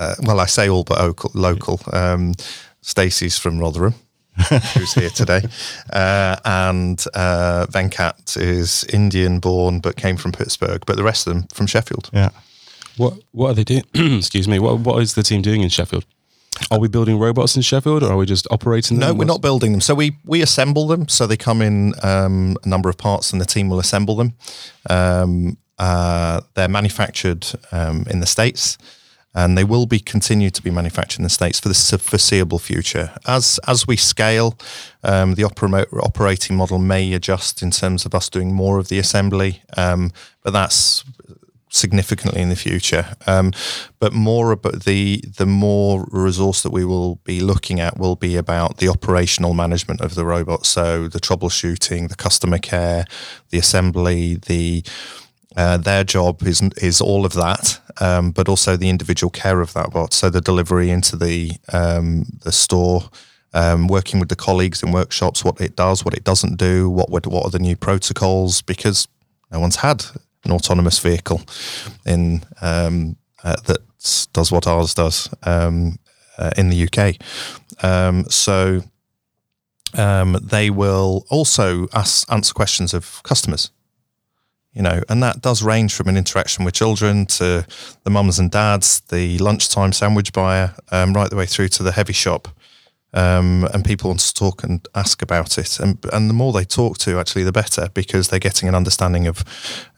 [0.00, 1.30] uh, well, I say all but local.
[1.34, 1.80] local.
[1.92, 2.34] Um,
[2.80, 3.94] Stacey's from Rotherham,
[4.74, 5.42] who's here today,
[5.92, 11.34] uh, and uh, Venkat is Indian born but came from Pittsburgh, but the rest of
[11.34, 12.10] them from Sheffield.
[12.12, 12.30] Yeah.
[12.96, 13.84] What What are they doing?
[14.18, 14.58] Excuse me.
[14.58, 16.06] What What is the team doing in Sheffield?
[16.70, 19.08] Are we building robots in Sheffield, or are we just operating them?
[19.08, 19.80] No, we're not building them.
[19.80, 21.08] So we we assemble them.
[21.08, 24.34] So they come in um, a number of parts, and the team will assemble them.
[24.88, 28.76] Um, uh, they're manufactured um, in the states,
[29.34, 33.12] and they will be continue to be manufactured in the states for the foreseeable future.
[33.26, 34.58] As as we scale,
[35.04, 38.98] um, the opera- operating model may adjust in terms of us doing more of the
[38.98, 40.12] assembly, um,
[40.42, 41.04] but that's
[41.70, 43.16] significantly in the future.
[43.26, 43.52] Um,
[44.00, 48.36] but more about the the more resource that we will be looking at will be
[48.36, 50.66] about the operational management of the robot.
[50.66, 53.04] So the troubleshooting, the customer care,
[53.50, 54.84] the assembly, the
[55.56, 59.72] uh, their job is is all of that, um, but also the individual care of
[59.72, 60.12] that bot.
[60.12, 63.10] So the delivery into the um, the store,
[63.52, 67.10] um, working with the colleagues in workshops, what it does, what it doesn't do, what
[67.10, 69.08] would, what are the new protocols, because
[69.50, 70.04] no one's had
[70.44, 71.42] an autonomous vehicle
[72.06, 73.78] in um, uh, that
[74.32, 75.98] does what ours does um,
[76.38, 77.16] uh, in the UK.
[77.82, 78.82] Um, so
[79.92, 83.72] they will also ask, answer questions of customers
[84.72, 87.66] you know, and that does range from an interaction with children to
[88.04, 91.92] the mums and dads, the lunchtime sandwich buyer, um, right the way through to the
[91.92, 92.48] heavy shop.
[93.12, 95.80] Um, and people want to talk and ask about it.
[95.80, 99.26] And, and the more they talk to, actually, the better because they're getting an understanding
[99.26, 99.42] of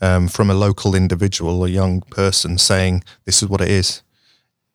[0.00, 4.00] um, from a local individual, a young person saying, this is what it is,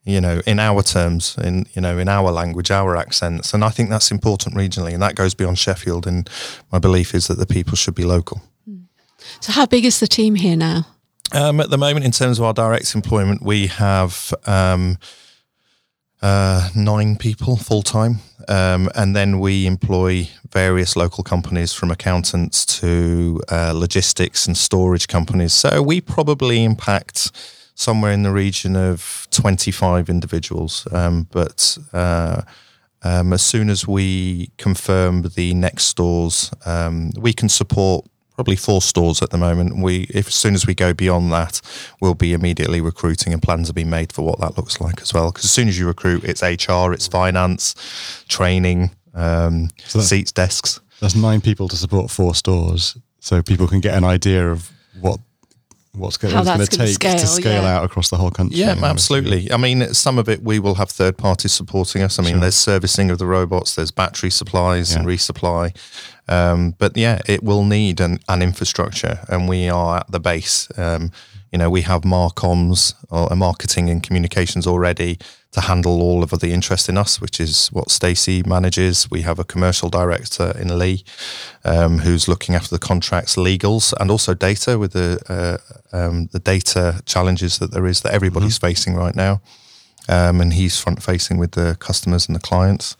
[0.04, 3.52] you know, in our terms, in, you know, in our language, our accents.
[3.52, 4.94] And I think that's important regionally.
[4.94, 6.06] And that goes beyond Sheffield.
[6.06, 6.30] And
[6.70, 8.40] my belief is that the people should be local.
[9.40, 10.86] So, how big is the team here now?
[11.32, 14.96] Um, at the moment, in terms of our direct employment, we have um,
[16.22, 22.64] uh, nine people full time, um, and then we employ various local companies from accountants
[22.80, 25.52] to uh, logistics and storage companies.
[25.52, 27.30] So we probably impact
[27.74, 30.88] somewhere in the region of 25 individuals.
[30.90, 32.42] Um, but uh,
[33.02, 38.04] um, as soon as we confirm the next stores, um, we can support
[38.38, 39.82] probably four stores at the moment.
[39.82, 41.60] We, if as soon as we go beyond that,
[42.00, 45.12] we'll be immediately recruiting, and plans are being made for what that looks like as
[45.12, 45.32] well.
[45.32, 47.74] Because as soon as you recruit, it's HR, it's finance,
[48.28, 50.78] training, um, so seats, desks.
[51.00, 54.70] That's nine people to support four stores, so people can get an idea of
[55.00, 55.18] what
[55.94, 57.78] what's going, to take scale, to scale yeah.
[57.78, 58.56] out across the whole country.
[58.56, 59.50] Yeah, absolutely.
[59.50, 62.20] I mean, some of it we will have third parties supporting us.
[62.20, 62.40] I mean, sure.
[62.42, 65.00] there's servicing of the robots, there's battery supplies yeah.
[65.00, 65.74] and resupply.
[66.28, 70.68] Um, but yeah, it will need an, an, infrastructure, and we are at the base.
[70.76, 71.10] Um,
[71.50, 75.18] you know, we have Marcoms or marketing and communications already
[75.52, 79.10] to handle all of the interest in us, which is what Stacey manages.
[79.10, 81.04] We have a commercial director in Lee
[81.64, 86.38] um, who's looking after the contracts, legals, and also data with the uh, um, the
[86.38, 88.66] data challenges that there is that everybody's mm-hmm.
[88.66, 89.40] facing right now.
[90.10, 92.96] Um, and he's front facing with the customers and the clients.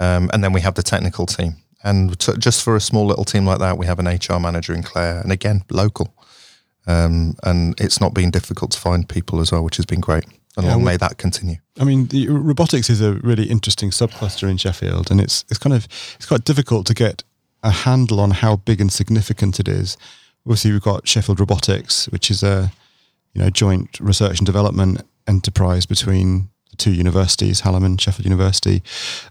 [0.00, 1.56] Um, and then we have the technical team.
[1.84, 4.82] And just for a small little team like that, we have an HR manager in
[4.82, 6.14] Clare, and again, local.
[6.86, 10.24] Um, and it's not been difficult to find people as well, which has been great.
[10.56, 11.56] And yeah, long may that continue.
[11.78, 15.74] I mean, the, robotics is a really interesting subcluster in Sheffield, and it's it's kind
[15.74, 15.86] of
[16.16, 17.22] it's quite difficult to get
[17.62, 19.98] a handle on how big and significant it is.
[20.46, 22.72] Obviously, we've got Sheffield Robotics, which is a
[23.34, 28.82] you know joint research and development enterprise between two universities, Hallam and Sheffield University,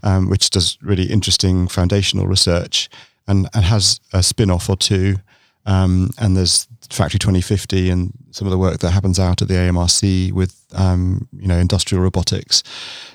[0.03, 2.89] um, which does really interesting foundational research
[3.27, 5.17] and, and has a spin off or two.
[5.65, 9.55] Um, and there's Factory 2050 and some of the work that happens out at the
[9.55, 12.61] AMRC with um, you know industrial robotics.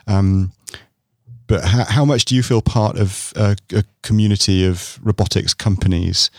[0.06, 0.52] Um,
[1.46, 6.30] but how, how, much do you feel part of a, a, community of robotics companies,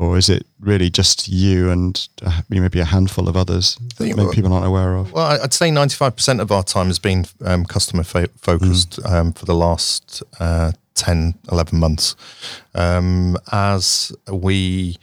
[0.00, 4.30] or is it really just you and uh, maybe a handful of others that maybe
[4.32, 5.12] people aren't aware of?
[5.12, 9.12] Well, I'd say 95% of our time has been um, customer fo- focused mm.
[9.12, 12.16] um, for the last uh, 10, 11 months.
[12.74, 14.96] Um, as we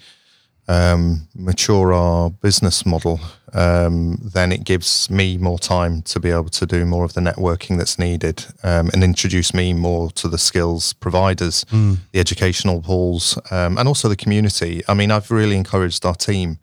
[0.67, 3.19] um, mature our business model,
[3.53, 7.21] um, then it gives me more time to be able to do more of the
[7.21, 11.97] networking that's needed um, and introduce me more to the skills providers, mm.
[12.11, 14.83] the educational halls, um, and also the community.
[14.87, 16.59] I mean, I've really encouraged our team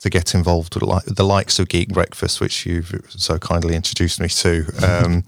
[0.00, 4.20] to get involved with like, the likes of Geek Breakfast, which you've so kindly introduced
[4.20, 4.64] me to.
[4.86, 5.24] Um,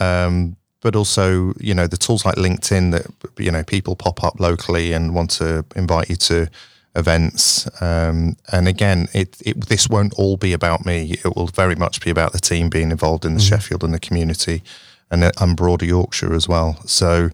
[0.00, 3.06] um, but also, you know, the tools like LinkedIn that,
[3.38, 6.50] you know, people pop up locally and want to invite you to
[6.94, 7.68] events.
[7.82, 11.12] Um, and again, it, it, this won't all be about me.
[11.24, 13.48] It will very much be about the team being involved in the mm.
[13.48, 14.62] Sheffield and the community
[15.10, 16.78] and, and broader Yorkshire as well.
[16.86, 17.30] So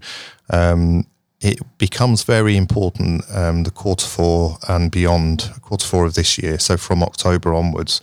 [0.50, 1.06] um,
[1.40, 6.58] it becomes very important um, the quarter four and beyond, quarter four of this year.
[6.58, 8.00] So from October onwards,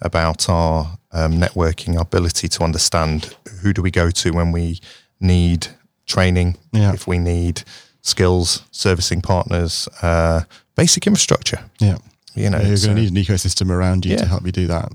[0.00, 4.80] about our um, networking, our ability to understand who do we go to when we
[5.20, 5.68] need
[6.06, 6.92] training, yeah.
[6.92, 7.62] if we need
[8.02, 10.42] skills, servicing partners, uh,
[10.82, 11.60] basic infrastructure.
[11.78, 11.98] Yeah.
[12.36, 14.18] You know, Yeah, you're so- going to need an ecosystem around you Yeah.
[14.22, 14.88] to help you do that.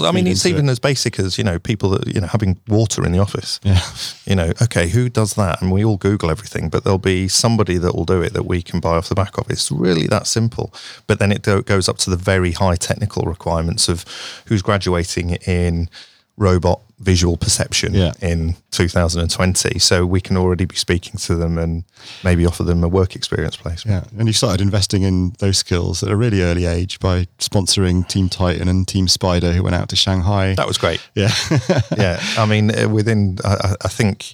[0.00, 0.72] I mean, it's even it.
[0.72, 3.58] as basic as you know, people that you know having water in the office.
[3.64, 3.80] Yeah.
[4.24, 5.60] You know, okay, who does that?
[5.60, 8.62] And we all Google everything, but there'll be somebody that will do it that we
[8.62, 9.50] can buy off the back of.
[9.50, 10.72] It's really that simple.
[11.08, 14.04] But then it goes up to the very high technical requirements of
[14.46, 15.88] who's graduating in
[16.36, 18.12] robot visual perception Yeah.
[18.22, 19.78] in 2020.
[19.78, 21.84] So we can already be speaking to them and
[22.24, 23.84] maybe offer them a work experience place.
[23.84, 28.06] Yeah, and you started investing in those skills at a really early age by sponsoring
[28.08, 30.54] Team Titan and Team Spider, who went out to Shanghai.
[30.54, 31.00] That was great.
[31.14, 31.32] yeah,
[31.96, 34.32] yeah, I mean, uh, within, I, I- I think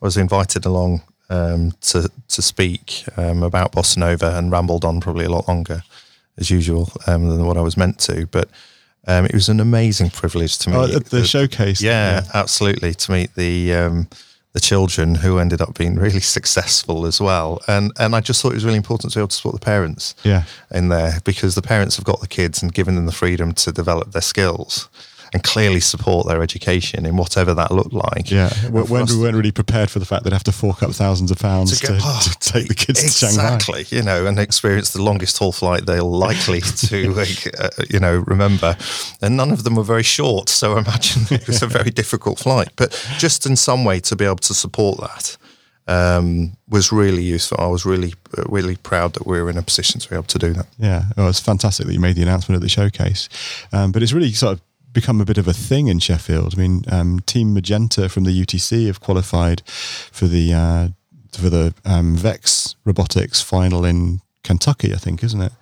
[0.00, 5.00] I was invited along um, to to speak um, about Bossa Nova and rambled on
[5.00, 5.82] probably a lot longer,
[6.38, 8.26] as usual, um, than what I was meant to.
[8.26, 8.48] But
[9.08, 11.80] um, it was an amazing privilege to meet oh, at the showcase.
[11.80, 14.08] Yeah, absolutely, to meet the um,
[14.52, 17.60] the children who ended up being really successful as well.
[17.66, 19.64] And and I just thought it was really important to be able to support the
[19.64, 23.12] parents yeah, in there because the parents have got the kids and given them the
[23.12, 24.88] freedom to develop their skills
[25.32, 28.30] and clearly support their education in whatever that looked like.
[28.30, 28.50] yeah.
[28.70, 31.30] We weren't, we weren't really prepared for the fact they'd have to fork up thousands
[31.30, 33.54] of pounds to, go- oh, to take the kids to Shanghai.
[33.54, 38.00] Exactly, you know, and experience the longest haul flight they'll likely to, like, uh, you
[38.00, 38.76] know, remember.
[39.20, 42.68] And none of them were very short, so imagine it was a very difficult flight.
[42.76, 45.36] But just in some way to be able to support that
[45.88, 47.56] um, was really useful.
[47.58, 50.24] I was really, uh, really proud that we were in a position to be able
[50.24, 50.66] to do that.
[50.78, 53.28] Yeah, well, it's fantastic that you made the announcement at the showcase.
[53.72, 54.60] Um, but it's really sort of
[55.00, 56.54] become a bit of a thing in Sheffield.
[56.54, 59.62] I mean, um, Team Magenta from the UTC have qualified
[60.12, 60.88] for the uh,
[61.32, 65.52] for the um, Vex Robotics final in Kentucky, I think, isn't it?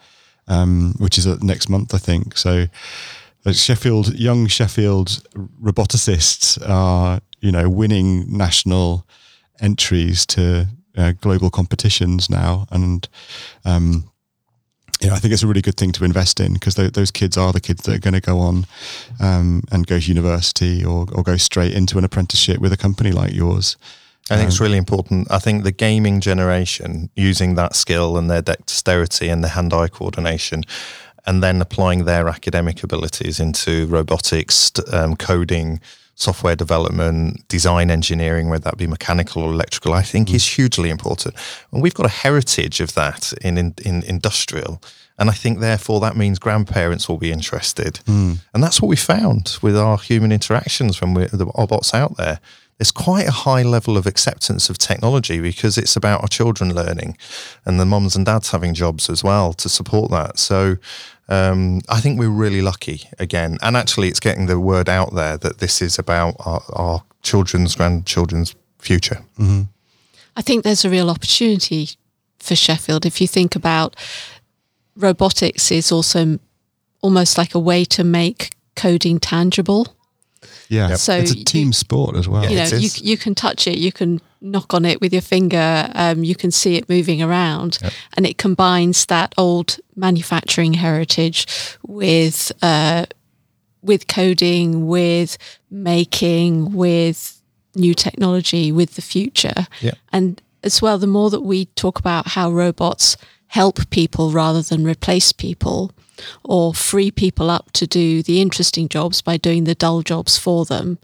[0.48, 2.36] Um, which is uh, next month, I think.
[2.38, 2.66] So.
[3.46, 5.22] uh, Sheffield, young Sheffield
[5.62, 9.06] roboticists are, you know, winning national
[9.60, 13.08] entries to uh, global competitions now, and
[13.64, 14.10] um,
[15.00, 17.10] you know, I think it's a really good thing to invest in because th- those
[17.10, 18.66] kids are the kids that are going to go on
[19.20, 23.12] um, and go to university or, or go straight into an apprenticeship with a company
[23.12, 23.76] like yours.
[24.28, 25.30] I think it's really important.
[25.30, 30.64] I think the gaming generation using that skill and their dexterity and their hand-eye coordination,
[31.26, 35.80] and then applying their academic abilities into robotics, um, coding,
[36.16, 41.34] software development, design engineering, whether that be mechanical or electrical, I think is hugely important.
[41.70, 44.82] And we've got a heritage of that in, in, in industrial.
[45.18, 47.98] And I think therefore that means grandparents will be interested.
[48.06, 48.34] Hmm.
[48.54, 52.40] And that's what we found with our human interactions when we're the robots out there.
[52.78, 57.16] There's quite a high level of acceptance of technology because it's about our children learning
[57.64, 60.38] and the mums and dads having jobs as well to support that.
[60.38, 60.76] So
[61.28, 63.58] um, I think we're really lucky again.
[63.62, 67.74] And actually, it's getting the word out there that this is about our, our children's,
[67.76, 69.22] grandchildren's future.
[70.36, 71.88] I think there's a real opportunity
[72.38, 73.04] for Sheffield.
[73.06, 73.96] If you think about
[74.96, 76.38] robotics is also
[77.02, 79.94] almost like a way to make coding tangible.
[80.68, 82.48] Yeah, So it's a you- team sport as well.
[82.48, 85.90] You know, you, you can touch it, you can knock on it with your finger,
[85.94, 87.78] um, you can see it moving around,
[88.16, 91.46] and it combines that old manufacturing heritage
[91.86, 93.06] with uh,
[93.82, 95.36] with coding, with
[95.70, 97.40] making, with
[97.74, 99.92] new technology, with the future, Yeah.
[100.12, 100.98] and as well.
[100.98, 103.16] The more that we talk about how robots
[103.48, 105.92] help people rather than replace people.
[106.42, 110.64] Or free people up to do the interesting jobs by doing the dull jobs for
[110.64, 110.98] them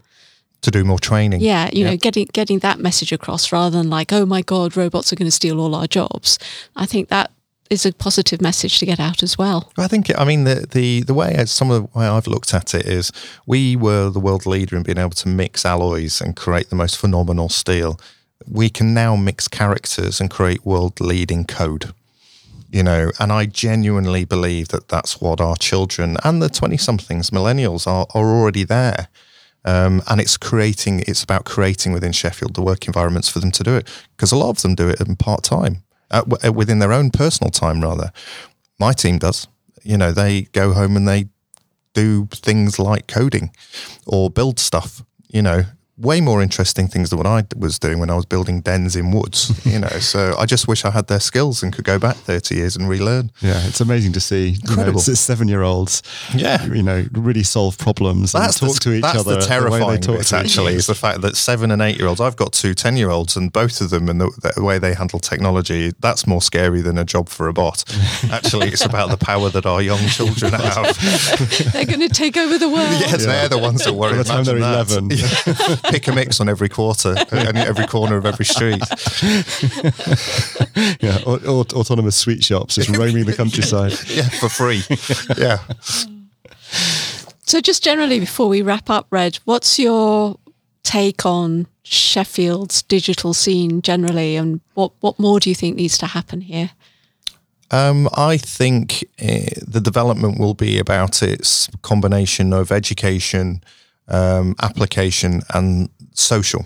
[0.63, 1.41] To do more training.
[1.41, 1.91] yeah you Yeah.
[1.91, 5.27] know getting getting that message across rather than like oh my god robots are going
[5.27, 6.39] to steal all our jobs
[6.75, 7.31] i think that
[7.69, 11.01] is a positive message to get out as well I think, I mean, the, the,
[11.01, 13.11] the way, some of the way I've looked at it is
[13.47, 16.97] we were the world leader in being able to mix alloys and create the most
[16.97, 17.99] phenomenal steel.
[18.47, 21.93] We can now mix characters and create world leading code.
[22.69, 27.31] You know, and I genuinely believe that that's what our children and the 20 somethings,
[27.31, 29.07] millennials, are, are already there.
[29.65, 33.63] Um, and it's creating, it's about creating within Sheffield the work environments for them to
[33.63, 33.87] do it.
[34.15, 36.91] Because a lot of them do it in part time, uh, w- uh, within their
[36.91, 38.11] own personal time, rather.
[38.79, 39.47] My team does.
[39.83, 41.27] You know, they go home and they
[41.93, 43.51] do things like coding
[44.05, 45.63] or build stuff, you know,
[45.97, 49.11] way more interesting things than what I was doing when I was building dens in
[49.11, 49.87] woods, you know.
[49.99, 52.89] So I just wish I had their skills and could go back 30 years and
[52.89, 53.31] relearn.
[53.41, 54.49] Yeah, it's amazing to see.
[54.49, 54.99] You know, Incredible.
[54.99, 56.01] it's, it's seven-year-olds.
[56.35, 56.65] Yeah.
[56.65, 59.33] you know, really solve problems That's and talk the, to each that's other.
[59.33, 60.77] the way terrifying they talk bit, to actually, other.
[60.77, 63.37] is the fact that seven and eight year olds, I've got two 10 year olds,
[63.37, 66.97] and both of them and the, the way they handle technology, that's more scary than
[66.97, 67.83] a job for a bot.
[68.31, 70.97] actually, it's about the power that our young children have.
[71.73, 74.13] they're going to take over the world yes, they're the ones that worry.
[74.13, 74.89] By the time they're that.
[74.89, 78.81] eleven, pick a mix on every quarter and every corner of every street.
[81.01, 83.91] yeah, or, or, autonomous sweet shops just roaming the countryside.
[84.07, 84.83] yeah, for free.
[85.37, 85.59] Yeah.
[87.45, 90.37] So, just generally, before we wrap up, Red, what's your
[90.83, 96.07] take on Sheffield's digital scene generally, and what what more do you think needs to
[96.07, 96.71] happen here?
[97.71, 103.63] Um, I think uh, the development will be about its combination of education,
[104.07, 106.65] um, application, and social.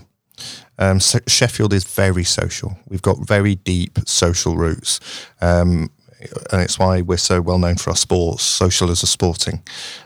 [0.78, 2.78] Um, so Sheffield is very social.
[2.88, 5.00] We've got very deep social roots.
[5.40, 5.90] Um,
[6.50, 9.62] and it's why we're so well known for our sports, social as a sporting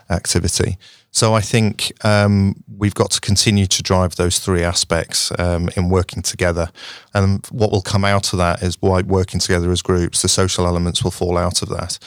[0.09, 0.77] activity.
[1.11, 5.89] So I think um, we've got to continue to drive those three aspects um, in
[5.89, 6.71] working together.
[7.13, 10.65] And what will come out of that is by working together as groups, the social
[10.65, 11.99] elements will fall out of that.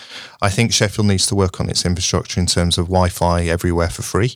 [0.42, 4.02] I think Sheffield needs to work on its infrastructure in terms of Wi-Fi everywhere for
[4.02, 4.34] free.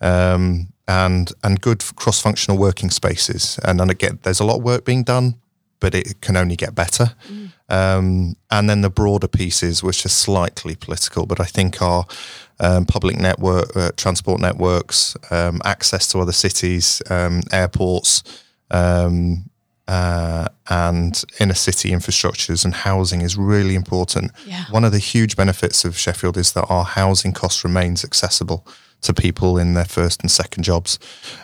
[0.00, 5.04] Um, and and good cross-functional working spaces, and again, there's a lot of work being
[5.04, 5.34] done,
[5.78, 7.14] but it can only get better.
[7.28, 7.52] Mm.
[7.68, 12.04] Um, and then the broader pieces, which are slightly political, but I think are
[12.58, 18.24] um, public network, uh, transport networks, um, access to other cities, um, airports,
[18.70, 19.44] um,
[19.86, 24.32] uh, and inner city infrastructures and housing is really important.
[24.46, 24.64] Yeah.
[24.70, 28.66] One of the huge benefits of Sheffield is that our housing cost remains accessible
[29.02, 30.98] to people in their first and second jobs.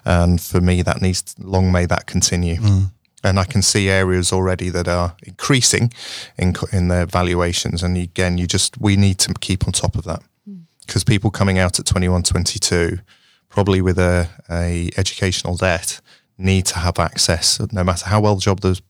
[0.04, 2.57] And for me, that needs long may that continue.
[2.57, 2.90] Mm
[3.26, 5.92] and I can see areas already that are increasing
[6.38, 7.82] in in their valuations.
[7.82, 10.22] And again, you just we need to keep on top of that
[10.86, 11.09] because mm.
[11.09, 12.98] people coming out at 21, 22,
[13.48, 16.00] probably with a, a educational debt,
[16.38, 17.61] need to have access.
[17.72, 18.80] No matter how well the job the,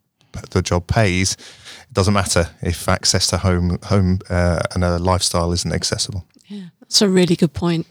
[0.50, 5.52] the job pays, it doesn't matter if access to home home uh, and a lifestyle
[5.52, 6.26] isn't accessible.
[6.48, 7.86] Yeah, that's a really good point.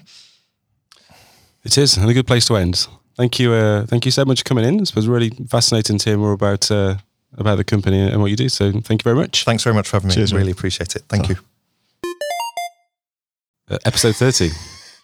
[1.65, 2.87] It is, and a good place to end.
[3.15, 3.51] Thank you.
[3.51, 4.79] Uh, thank you so much for coming in.
[4.79, 6.97] It was really fascinating to hear more about uh,
[7.37, 8.49] about the company and what you do.
[8.49, 9.43] So thank you very much.
[9.45, 10.13] Thanks very much for having me.
[10.13, 11.03] Cheers, really appreciate it.
[11.09, 11.29] Thank oh.
[11.29, 11.35] you.
[13.67, 14.51] Uh, episode 30.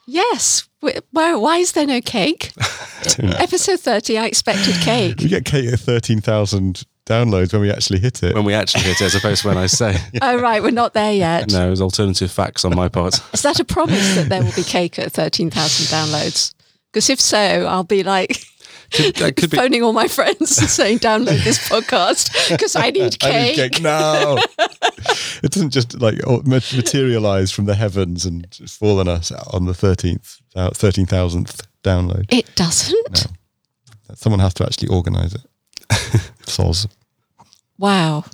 [0.08, 0.68] Yes.
[0.82, 2.52] Why, why is there no cake?
[3.18, 5.20] episode 30, I expected cake.
[5.20, 8.36] We get cake at 13,000 downloads when we actually hit it.
[8.36, 9.98] When we actually hit it, as opposed to when I say.
[10.14, 10.20] yeah.
[10.22, 10.62] Oh, right.
[10.62, 11.52] We're not there yet.
[11.52, 13.20] No, it was alternative facts on my part.
[13.34, 16.54] is that a promise that there will be cake at 13,000 downloads?
[16.92, 18.44] Because if so, I'll be like
[18.92, 19.82] could, could phoning be.
[19.82, 23.82] all my friends and saying, "Download this podcast because I need cake." I need cake.
[23.82, 24.38] No,
[25.42, 30.42] it doesn't just like materialize from the heavens and fall on us on the thirteenth,
[30.56, 32.26] uh, thirteen thousandth download.
[32.30, 33.26] It doesn't.
[33.26, 34.16] No.
[34.16, 35.42] Someone has to actually organise it.
[36.46, 36.88] Soz.
[37.78, 38.26] Wow.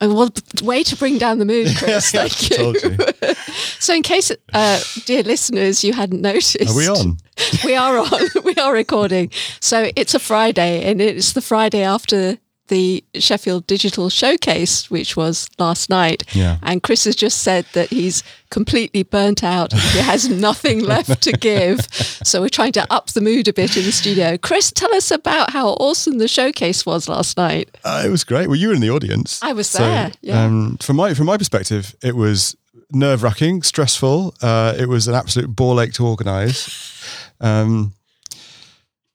[0.00, 0.30] Well,
[0.62, 2.10] way to bring down the mood, Chris.
[2.12, 2.74] Thank you.
[2.82, 3.34] you.
[3.78, 7.18] so, in case, uh, dear listeners, you hadn't noticed, are we on?
[7.64, 8.20] we are on.
[8.44, 9.30] we are recording.
[9.60, 12.38] So it's a Friday, and it's the Friday after
[12.68, 16.24] the Sheffield Digital Showcase, which was last night.
[16.34, 16.58] Yeah.
[16.62, 19.72] And Chris has just said that he's completely burnt out.
[19.92, 21.80] He has nothing left to give.
[22.24, 24.38] So we're trying to up the mood a bit in the studio.
[24.38, 27.76] Chris, tell us about how awesome the showcase was last night.
[27.84, 28.48] Uh, it was great.
[28.48, 29.42] Well, you were in the audience.
[29.42, 30.12] I was so, there.
[30.22, 30.44] Yeah.
[30.44, 32.56] Um, from my from my perspective, it was
[32.90, 34.34] nerve wracking, stressful.
[34.40, 37.04] Uh, it was an absolute ball ache to organise.
[37.40, 37.92] Um,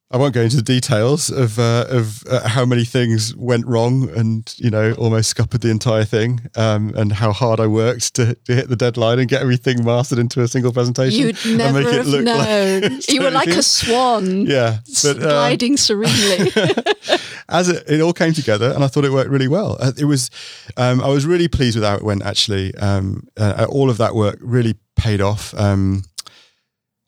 [0.09, 4.09] I won't go into the details of uh, of uh, how many things went wrong
[4.15, 8.35] and you know almost scuppered the entire thing um, and how hard I worked to,
[8.35, 11.19] to, hit the deadline and get everything mastered into a single presentation.
[11.19, 12.81] You'd never have known.
[12.81, 14.45] Like you were like a swan.
[14.45, 16.51] Yeah, but, uh, gliding serenely.
[17.49, 19.75] as it, it all came together, and I thought it worked really well.
[19.77, 20.29] Uh, it was
[20.77, 22.23] um, I was really pleased with how it went.
[22.23, 25.53] Actually, um, uh, all of that work really paid off.
[25.59, 26.03] Um,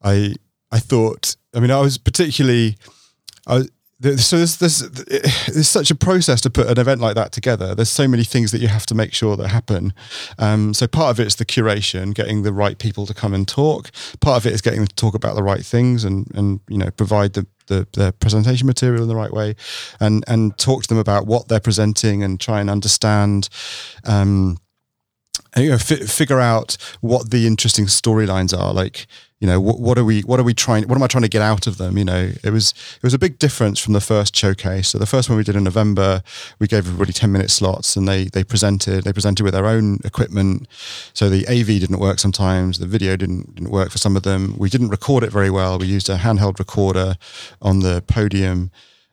[0.04, 0.36] I
[0.70, 2.78] I thought, I mean, I was particularly,
[3.48, 3.64] I
[4.02, 7.76] so there's, there's there's such a process to put an event like that together.
[7.76, 9.94] There's so many things that you have to make sure that happen.
[10.38, 13.46] Um, so part of it is the curation, getting the right people to come and
[13.46, 13.92] talk.
[14.22, 16.78] Part of it is getting them to talk about the right things and and you
[16.78, 19.56] know provide the the, the presentation material in the right way,
[20.00, 23.50] and and talk to them about what they're presenting and try and understand.
[24.06, 24.58] Um,
[25.58, 28.74] you know, f- figure out what the interesting storylines are.
[28.74, 29.08] Like,
[29.40, 31.30] you know, what, what, are we, what are we trying, what am I trying to
[31.30, 31.98] get out of them?
[31.98, 34.90] You know, it was, it was a big difference from the first showcase.
[34.90, 36.22] So the first one we did in November,
[36.60, 40.00] we gave everybody 10 minute slots and they, they presented, they presented with their own
[40.04, 40.68] equipment.
[41.14, 44.56] So the AV didn't work sometimes, the video didn't, didn't work for some of them.
[44.58, 45.80] We didn't record it very well.
[45.80, 47.16] We used a handheld recorder
[47.62, 48.72] on the podium.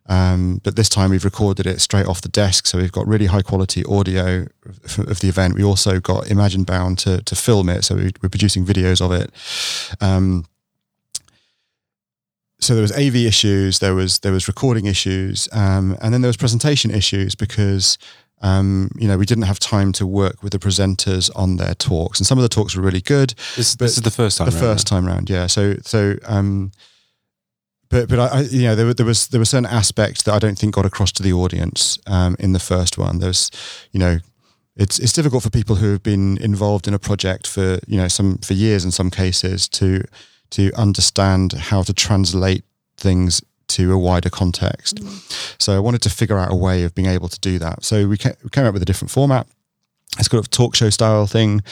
[0.08, 3.26] Um, but this time we've recorded it straight off the desk, so we've got really
[3.26, 5.54] high quality audio of, of the event.
[5.54, 9.12] We also got Imagine Bound to to film it, so we, are producing videos of
[9.12, 9.30] it.
[10.00, 10.44] Um,
[12.60, 16.28] so there was AV issues, there was there was recording issues, um, and then there
[16.28, 17.98] was presentation issues because
[18.42, 22.18] um, you know we didn't have time to work with the presenters on their talks,
[22.18, 23.34] and some of the talks were really good.
[23.56, 24.46] This, this is the first time.
[24.46, 25.46] The round, first time round, yeah.
[25.46, 26.72] So so um,
[27.88, 30.38] but but I, you know there, were- there was there were certain aspects that I
[30.38, 33.18] don't think got across to the audience um, in the first one.
[33.18, 33.50] There's
[33.92, 34.18] you know
[34.76, 38.08] it's it's difficult for people who have been involved in a project for you know
[38.08, 40.02] some for years in some cases to
[40.50, 42.64] to understand how to translate
[42.96, 45.00] things to a wider context.
[45.58, 47.84] So I wanted to figure out a way of being able to do that.
[47.84, 49.46] So we came, we came up with a different format.
[50.20, 51.62] it's kind of a talk show style thing.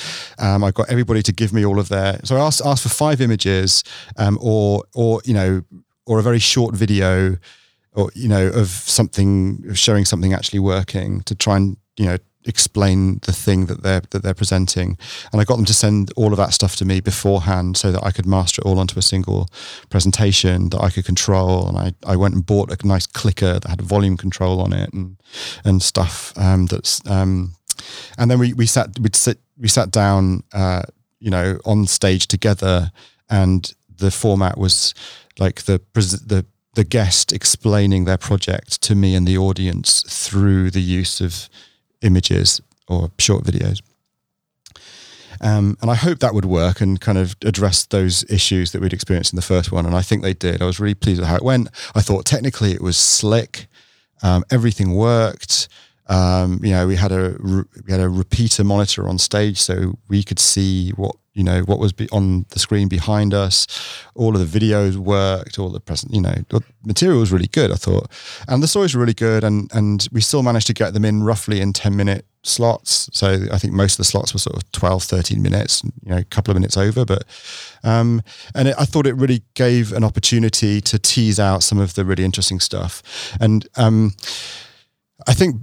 [0.41, 2.19] Um, I got everybody to give me all of their.
[2.25, 3.85] So I asked, asked for five images,
[4.17, 5.63] um, or or you know,
[6.07, 7.37] or a very short video,
[7.93, 13.19] or you know, of something showing something actually working to try and you know explain
[13.23, 14.99] the thing that they're that they're presenting.
[15.33, 18.05] And I got them to send all of that stuff to me beforehand so that
[18.05, 19.49] I could master it all onto a single
[19.91, 21.67] presentation that I could control.
[21.69, 24.93] And I, I went and bought a nice clicker that had volume control on it
[24.93, 25.17] and
[25.65, 27.55] and stuff um, that's um,
[28.19, 30.83] and then we we sat we sit we sat down uh,
[31.21, 32.93] you know on stage together
[33.31, 34.95] and the format was
[35.39, 40.83] like the the the guest explaining their project to me and the audience through the
[40.83, 41.49] use of
[42.03, 43.81] images or short videos.
[45.41, 48.93] Um, and I hope that would work and kind of address those issues that we'd
[48.93, 49.87] experienced in the first one.
[49.87, 50.63] And I think they did.
[50.63, 51.69] I was really pleased with how it went.
[51.95, 53.67] I thought technically it was slick.
[54.23, 55.69] Um, everything worked.
[56.07, 60.23] Um, you know, we had a we had a repeater monitor on stage, so we
[60.23, 63.67] could see what you know what was on the screen behind us.
[64.15, 65.59] All of the videos worked.
[65.59, 67.71] All the present, you know, the material was really good.
[67.71, 68.11] I thought,
[68.49, 71.23] and the stories were really good, and and we still managed to get them in
[71.23, 73.09] roughly in ten minute slots.
[73.13, 76.19] So I think most of the slots were sort of 12, 13 minutes, you know,
[76.19, 77.05] a couple of minutes over.
[77.07, 77.25] But,
[77.83, 78.23] um,
[78.55, 82.05] and it, I thought it really gave an opportunity to tease out some of the
[82.05, 83.03] really interesting stuff.
[83.41, 84.13] And um,
[85.27, 85.57] I think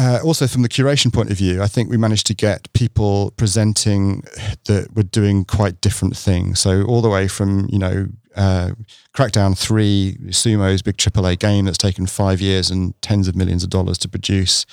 [0.00, 3.32] uh, also from the curation point of view, I think we managed to get people
[3.36, 4.22] presenting
[4.64, 6.58] that were doing quite different things.
[6.58, 8.70] So all the way from, you know, uh,
[9.14, 13.68] Crackdown 3, Sumo's big AAA game that's taken five years and tens of millions of
[13.68, 14.64] dollars to produce,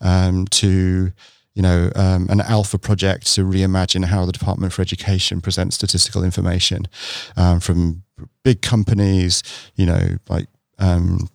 [0.00, 1.12] um, to
[1.54, 6.22] you know, um, an alpha project to reimagine how the Department for Education presents statistical
[6.22, 6.86] information
[7.36, 8.02] um, from
[8.44, 9.42] big companies,
[9.74, 10.46] you know, like
[10.78, 11.28] um,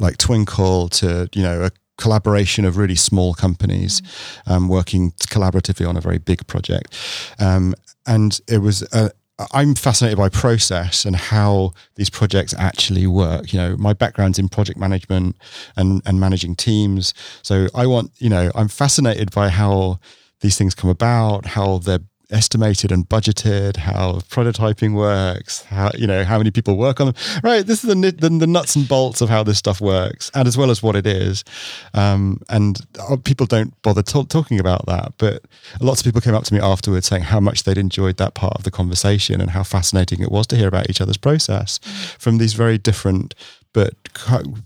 [0.00, 4.02] like Twinkl to you know a collaboration of really small companies
[4.46, 6.96] um, working collaboratively on a very big project,
[7.38, 7.74] um,
[8.06, 8.82] and it was.
[8.92, 9.10] A,
[9.52, 13.52] I'm fascinated by process and how these projects actually work.
[13.52, 15.36] You know, my background's in project management
[15.76, 19.98] and and managing teams, so I want you know I'm fascinated by how
[20.40, 22.00] these things come about, how they're
[22.30, 27.14] estimated and budgeted, how prototyping works, how you know how many people work on them.
[27.42, 30.48] Right, this is the the, the nuts and bolts of how this stuff works, and
[30.48, 31.44] as well as what it is.
[31.92, 35.44] Um, and uh, people don't bother t- talking about that, but
[35.80, 38.54] lots of people came up to me afterwards saying how much they'd enjoyed that part
[38.56, 41.78] of the conversation and how fascinating it was to hear about each other's process
[42.18, 43.34] from these very different
[43.72, 43.94] but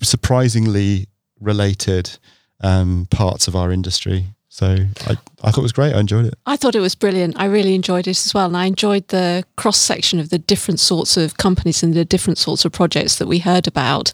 [0.03, 1.09] surprisingly
[1.41, 2.19] related
[2.61, 4.27] um, parts of our industry.
[4.51, 4.77] So
[5.07, 5.95] I, I thought it was great.
[5.95, 6.35] I enjoyed it.
[6.47, 7.39] I thought it was brilliant.
[7.39, 8.47] I really enjoyed it as well.
[8.47, 12.39] And I enjoyed the cross section of the different sorts of companies and the different
[12.39, 14.11] sorts of projects that we heard about.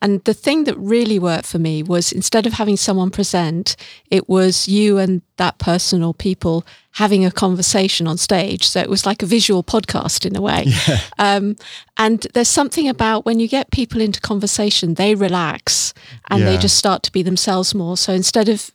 [0.00, 3.76] And the thing that really worked for me was instead of having someone present,
[4.10, 8.66] it was you and that person or people having a conversation on stage.
[8.66, 10.66] So it was like a visual podcast in a way.
[10.88, 11.00] Yeah.
[11.18, 11.56] Um,
[11.96, 15.94] and there's something about when you get people into conversation, they relax
[16.30, 17.96] and they just start to be themselves more.
[17.96, 18.70] So instead of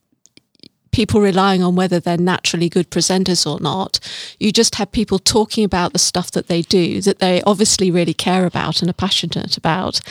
[0.91, 3.99] people relying on whether they're naturally good presenters or not.
[4.39, 8.13] You just have people talking about the stuff that they do that they obviously really
[8.13, 10.01] care about and are passionate about.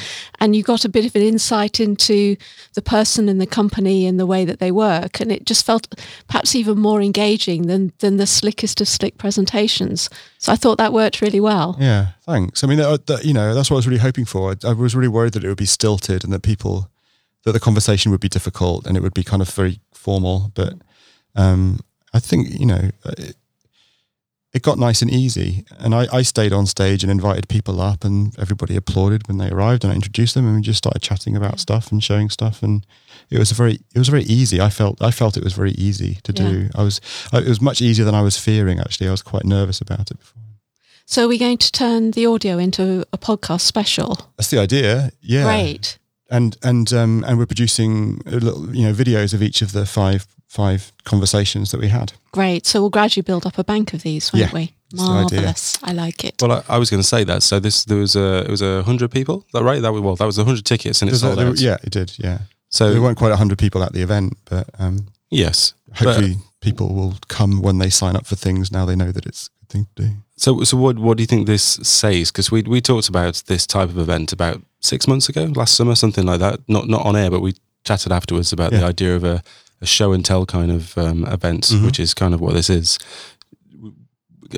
[0.40, 2.36] And you got a bit of an insight into
[2.74, 5.20] the person and the company and the way that they work.
[5.20, 5.94] And it just felt
[6.28, 10.08] perhaps even more engaging than, than the slickest of slick presentations.
[10.38, 11.76] So I thought that worked really well.
[11.78, 12.62] Yeah, thanks.
[12.62, 14.52] I mean, that, that, you know, that's what I was really hoping for.
[14.52, 16.90] I, I was really worried that it would be stilted and that people,
[17.44, 20.50] that the conversation would be difficult and it would be kind of very formal.
[20.54, 20.72] But
[21.34, 21.80] um,
[22.14, 23.36] I think, you know, it,
[24.54, 25.66] it got nice and easy.
[25.78, 29.50] And I, I stayed on stage and invited people up and everybody applauded when they
[29.50, 32.62] arrived and I introduced them and we just started chatting about stuff and showing stuff.
[32.62, 32.86] And
[33.28, 34.62] it was a very, it was very easy.
[34.62, 36.70] I felt, I felt it was very easy to do.
[36.74, 39.09] I was, I, it was much easier than I was fearing actually.
[39.09, 40.42] I was quite nervous about it before.
[41.04, 44.30] So we're we going to turn the audio into a podcast special?
[44.38, 45.11] That's the idea.
[45.20, 45.44] Yeah.
[45.44, 45.98] Great.
[46.30, 49.86] And and um and we're producing a little, you know videos of each of the
[49.86, 52.12] five five conversations that we had.
[52.32, 52.66] Great.
[52.66, 54.74] So we'll gradually build up a bank of these, won't Yeah, we?
[54.90, 55.38] that's the idea.
[55.40, 55.78] Marvelous.
[55.82, 56.34] I like it.
[56.40, 57.42] Well, I, I was going to say that.
[57.42, 59.38] So this there was a it was a hundred people.
[59.46, 59.80] Is that right?
[59.82, 61.60] That was well, that was a hundred tickets and it sold there- out.
[61.60, 62.12] yeah, it did.
[62.18, 62.38] Yeah,
[62.70, 66.94] So there weren't quite a hundred people at the event, but um, yes, hopefully people
[66.94, 68.70] will come when they sign up for things.
[68.70, 70.10] Now they know that it's a good thing to do.
[70.36, 72.30] So, so what what do you think this says?
[72.32, 75.94] Because we we talked about this type of event about six months ago, last summer,
[75.94, 76.60] something like that.
[76.68, 77.54] Not not on air, but we
[77.84, 79.42] chatted afterwards about the idea of a,
[79.80, 81.84] a show and tell kind of um, event, Mhm.
[81.84, 82.98] which is kind of what this is.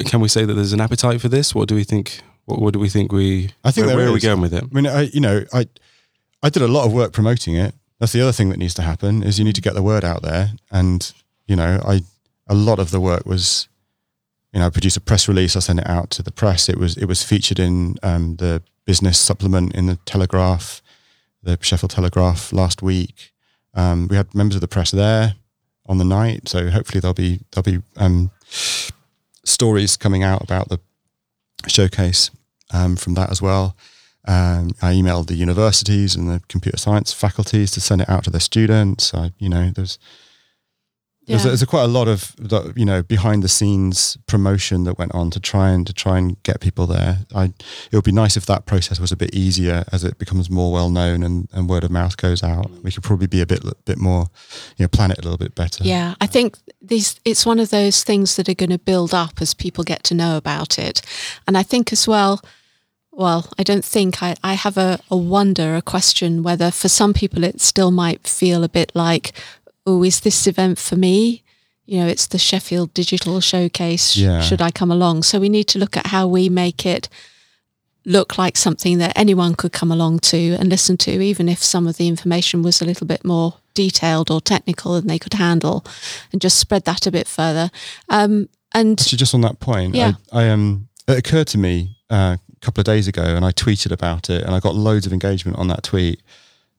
[0.07, 1.55] Can we say that there's an appetite for this?
[1.55, 2.21] What do we think?
[2.45, 3.51] What, what do we think we?
[3.65, 4.65] I think where, where are we going with it?
[4.65, 5.67] I mean, I you know, I
[6.43, 7.75] I did a lot of work promoting it.
[7.99, 10.05] That's the other thing that needs to happen is you need to get the word
[10.05, 10.53] out there.
[10.71, 11.13] And
[11.47, 12.03] you know, I
[12.47, 13.69] a lot of the work was,
[14.53, 15.55] you know, I produced a press release.
[15.57, 16.69] I sent it out to the press.
[16.69, 20.83] It was it was featured in um, the business supplement in the Telegraph,
[21.43, 23.33] the Sheffield Telegraph last week.
[23.75, 25.35] Um, we had members of the press there
[25.87, 28.31] on the night, so hopefully there'll be there'll be um,
[29.45, 30.81] stories coming out about the
[31.67, 32.31] showcase
[32.73, 33.77] um, from that as well.
[34.27, 38.31] Um, I emailed the universities and the computer science faculties to send it out to
[38.31, 39.15] their students.
[39.15, 39.99] I, you know, there's
[41.27, 41.49] there's, Yeah.
[41.51, 45.31] there's quite a lot of the- you know behind the scenes promotion that went on
[45.31, 47.21] to try and to try and get people there.
[47.35, 47.45] I
[47.91, 50.73] it would be nice if that process was a bit easier as it becomes more
[50.73, 52.71] well known and, and word of mouth goes out.
[52.83, 54.27] We could probably be a bit bit more,
[54.77, 55.85] you know, plan it a little bit better.
[55.85, 59.41] Yeah, I think these it's one of those things that are going to build up
[59.41, 61.03] as people get to know about it.
[61.47, 62.41] And I think as well,
[63.13, 67.13] well, I don't think I, I have a, a wonder, a question whether for some
[67.13, 69.33] people it still might feel a bit like,
[69.91, 71.43] oh, is this event for me?
[71.87, 74.17] You know, it's the Sheffield Digital Showcase.
[74.17, 74.41] Yeah.
[74.41, 75.25] Should I come along?
[75.25, 77.09] So we need to look at how we make it
[78.05, 81.87] look like something that anyone could come along to and listen to, even if some
[81.87, 85.85] of the information was a little bit more detailed or technical than they could handle,
[86.33, 87.71] and just spread that a bit further.
[88.09, 90.13] Um, and Actually, just on that point, Yeah.
[90.33, 93.51] I, I um, it occurred to me uh, a couple of days ago, and I
[93.53, 96.23] tweeted about it, and I got loads of engagement on that tweet,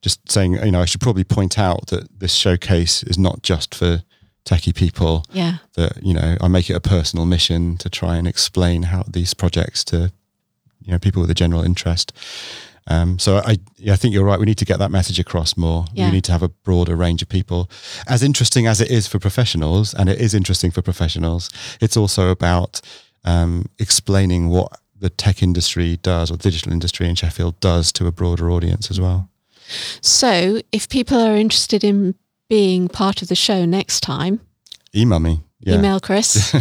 [0.02, 3.74] just saying, you know, I should probably point out that this showcase is not just
[3.74, 4.02] for
[4.44, 5.24] techie people.
[5.32, 9.04] yeah, That you know, I make it a personal mission to try and explain how
[9.06, 10.12] these projects to,
[10.82, 12.12] you know, people with a general interest.
[12.88, 14.40] Um, so I, yeah, I think you're right.
[14.40, 15.84] We need to get that message across more.
[15.94, 16.06] Yeah.
[16.06, 17.70] We need to have a broader range of people.
[18.08, 21.48] As interesting as it is for professionals, and it is interesting for professionals,
[21.80, 22.80] it's also about
[23.24, 28.12] um, explaining what the tech industry does or digital industry in Sheffield does to a
[28.12, 29.28] broader audience as well.
[30.00, 32.14] So if people are interested in
[32.48, 34.40] being part of the show next time,
[34.94, 35.40] Email me.
[35.64, 35.76] Yeah.
[35.76, 36.50] email Chris,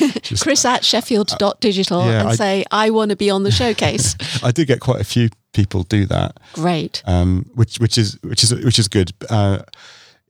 [0.40, 4.14] chris at sheffield.digital Yeah, and I- say, I want to be on the showcase.
[4.42, 6.38] I did get quite a few people do that.
[6.52, 7.02] Great.
[7.06, 9.12] um, which which is which is which is good.
[9.28, 9.58] Uh,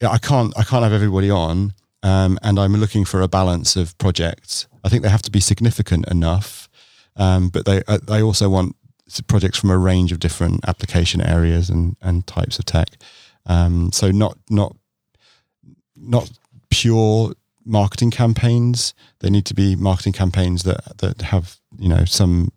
[0.00, 3.76] yeah, I can't I can't have everybody on, um, and I'm looking for a balance
[3.76, 4.66] of projects.
[4.82, 6.68] I think they have to be significant enough,
[7.16, 8.76] um, but they uh, they also want
[9.28, 12.88] projects from a range of different application areas and and types of tech.
[13.46, 14.76] Um, so not not
[15.96, 16.30] not
[16.70, 17.32] pure
[17.64, 18.94] marketing campaigns.
[19.20, 22.50] They need to be marketing campaigns that that have you know some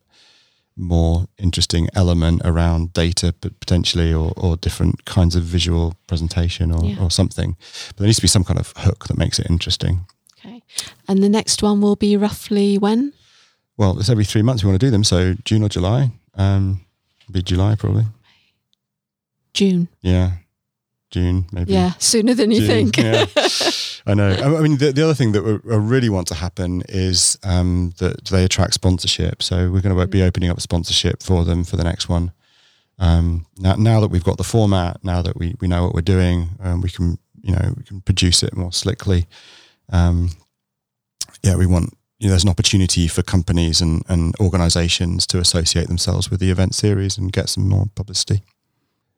[0.76, 7.02] more interesting element around data potentially or, or different kinds of visual presentation or, Yeah.
[7.04, 7.58] or something
[7.89, 10.06] but there needs to be some kind of hook that makes it interesting
[10.39, 10.64] Okay.
[11.06, 13.12] And the next one will be roughly when?
[13.76, 16.81] well it's every three months we want to do them so june or july um
[17.31, 18.05] be july probably
[19.53, 19.87] June.
[20.01, 20.31] yeah
[21.11, 22.97] june maybe Yeah, sooner than you June, think.
[22.97, 23.25] yeah.
[24.05, 24.29] I know.
[24.31, 27.93] I mean, the, the other thing that we I really want to happen is um,
[27.97, 29.43] that they attract sponsorship.
[29.43, 32.31] So we're going to be opening up sponsorship for them for the next one.
[32.97, 36.01] Um, now, now that we've got the format, now that we, we know what we're
[36.15, 39.27] doing, um, we can you know we can produce it more slickly.
[39.91, 40.29] Um,
[41.43, 41.93] yeah, we want.
[42.20, 46.51] You know, there's an opportunity for companies and, and organizations to associate themselves with the
[46.51, 48.43] event series and get some more publicity.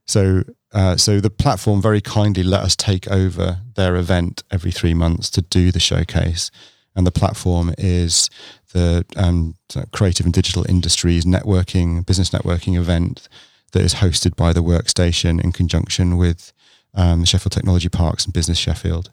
[0.06, 0.44] So,
[0.74, 5.30] uh, so the platform very kindly let us take over their event every three months
[5.32, 6.52] to do the showcase,
[6.96, 8.30] and the platform is
[8.74, 9.56] the um,
[9.92, 13.28] creative and digital industries networking, business networking event
[13.72, 16.52] that is hosted by the Workstation in conjunction with
[16.94, 19.12] um, the Sheffield Technology Parks and Business Sheffield.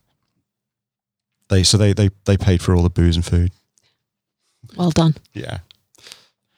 [1.49, 3.53] They so they they they paid for all the booze and food.
[4.77, 5.15] Well done.
[5.35, 5.59] Yeah.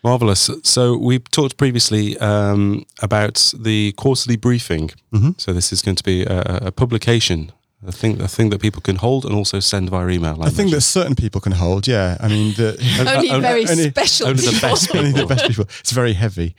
[0.02, 0.50] Marvelous.
[0.62, 4.90] So we talked previously um, about the quarterly briefing.
[5.12, 5.34] Mhm.
[5.38, 7.52] So this is going to be a, a publication,
[7.86, 10.42] a thing, a thing that people can hold and also send via email.
[10.42, 11.86] I I think that certain people can hold.
[11.86, 12.78] Yeah, I mean, the,
[13.14, 14.68] Only only- very only- special only the people.
[14.70, 15.64] best only the best people.
[15.80, 16.54] It's very heavy.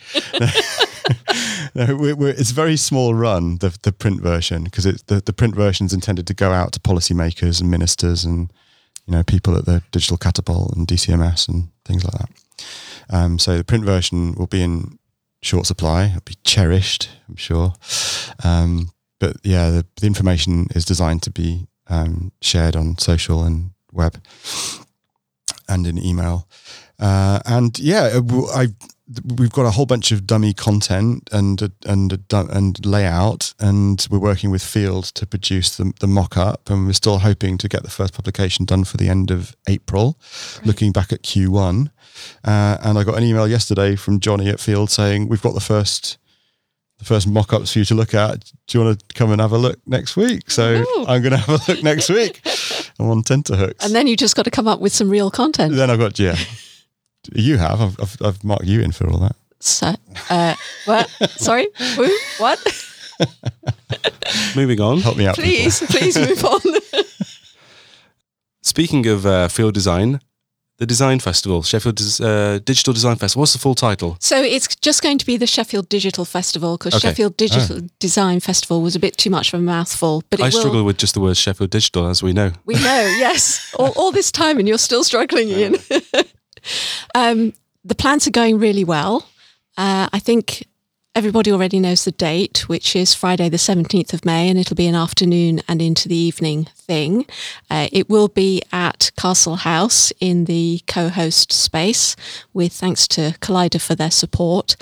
[1.74, 5.56] no, we're, we're, it's very small run the the print version because the the print
[5.56, 8.52] version is intended to go out to policymakers and ministers and
[9.12, 12.30] you know people at the digital catapult and DCMS and things like that.
[13.10, 14.98] Um, so the print version will be in
[15.42, 16.06] short supply.
[16.06, 17.74] It'll be cherished, I'm sure.
[18.42, 23.72] Um, but yeah, the, the, information is designed to be um, shared on social and
[23.92, 24.18] web
[25.68, 26.48] and in email.
[26.98, 28.18] Uh, and yeah,
[28.56, 28.68] I
[29.38, 34.52] we've got a whole bunch of dummy content and and and layout, and we're working
[34.52, 37.90] with Field to produce the, the mock up, and we're still hoping to get the
[37.90, 40.18] first publication done for the end of April.
[40.58, 40.68] Right.
[40.68, 41.92] Looking back at Q1,
[42.44, 45.60] uh, and I got an email yesterday from Johnny at Field saying we've got the
[45.60, 46.18] first
[47.02, 48.52] the first mock-ups for you to look at.
[48.68, 50.52] Do you want to come and have a look next week?
[50.52, 51.06] So Ooh.
[51.08, 52.42] I'm going to have a look next week.
[53.00, 53.84] I'm on tenterhooks.
[53.84, 55.74] And then you just got to come up with some real content.
[55.74, 56.36] Then I've got yeah.
[57.34, 57.82] You have.
[57.82, 59.36] I've, I've, I've marked you in for all that.
[59.60, 59.94] So,
[60.30, 60.56] uh,
[60.86, 61.10] what?
[61.38, 62.18] Sorry, who?
[62.38, 62.60] What?
[64.56, 65.00] Moving on.
[65.00, 65.36] Help me out.
[65.36, 65.96] Please, people.
[65.96, 66.62] please move on.
[68.64, 70.20] Speaking of uh, field design,
[70.82, 73.42] the Design Festival, Sheffield uh, Digital Design Festival.
[73.42, 74.18] What's the full title?
[74.20, 77.10] So it's just going to be the Sheffield Digital Festival because okay.
[77.10, 77.88] Sheffield Digital oh.
[78.00, 80.24] Design Festival was a bit too much of a mouthful.
[80.32, 80.52] But I will...
[80.52, 82.54] struggle with just the word Sheffield Digital, as we know.
[82.66, 83.76] We know, yes.
[83.78, 85.76] all, all, this time, and you're still struggling, Ian.
[87.16, 87.54] um,
[87.84, 89.28] the plans are going really well.
[89.78, 90.68] Uh, I think
[91.14, 94.88] everybody already knows the date, which is Friday, the 17th of May, and it'll be
[94.88, 97.26] an afternoon and into the evening thing.
[97.70, 102.16] Uh, it will be at Castle House in the co host space,
[102.54, 104.76] with thanks to Kollider for their support.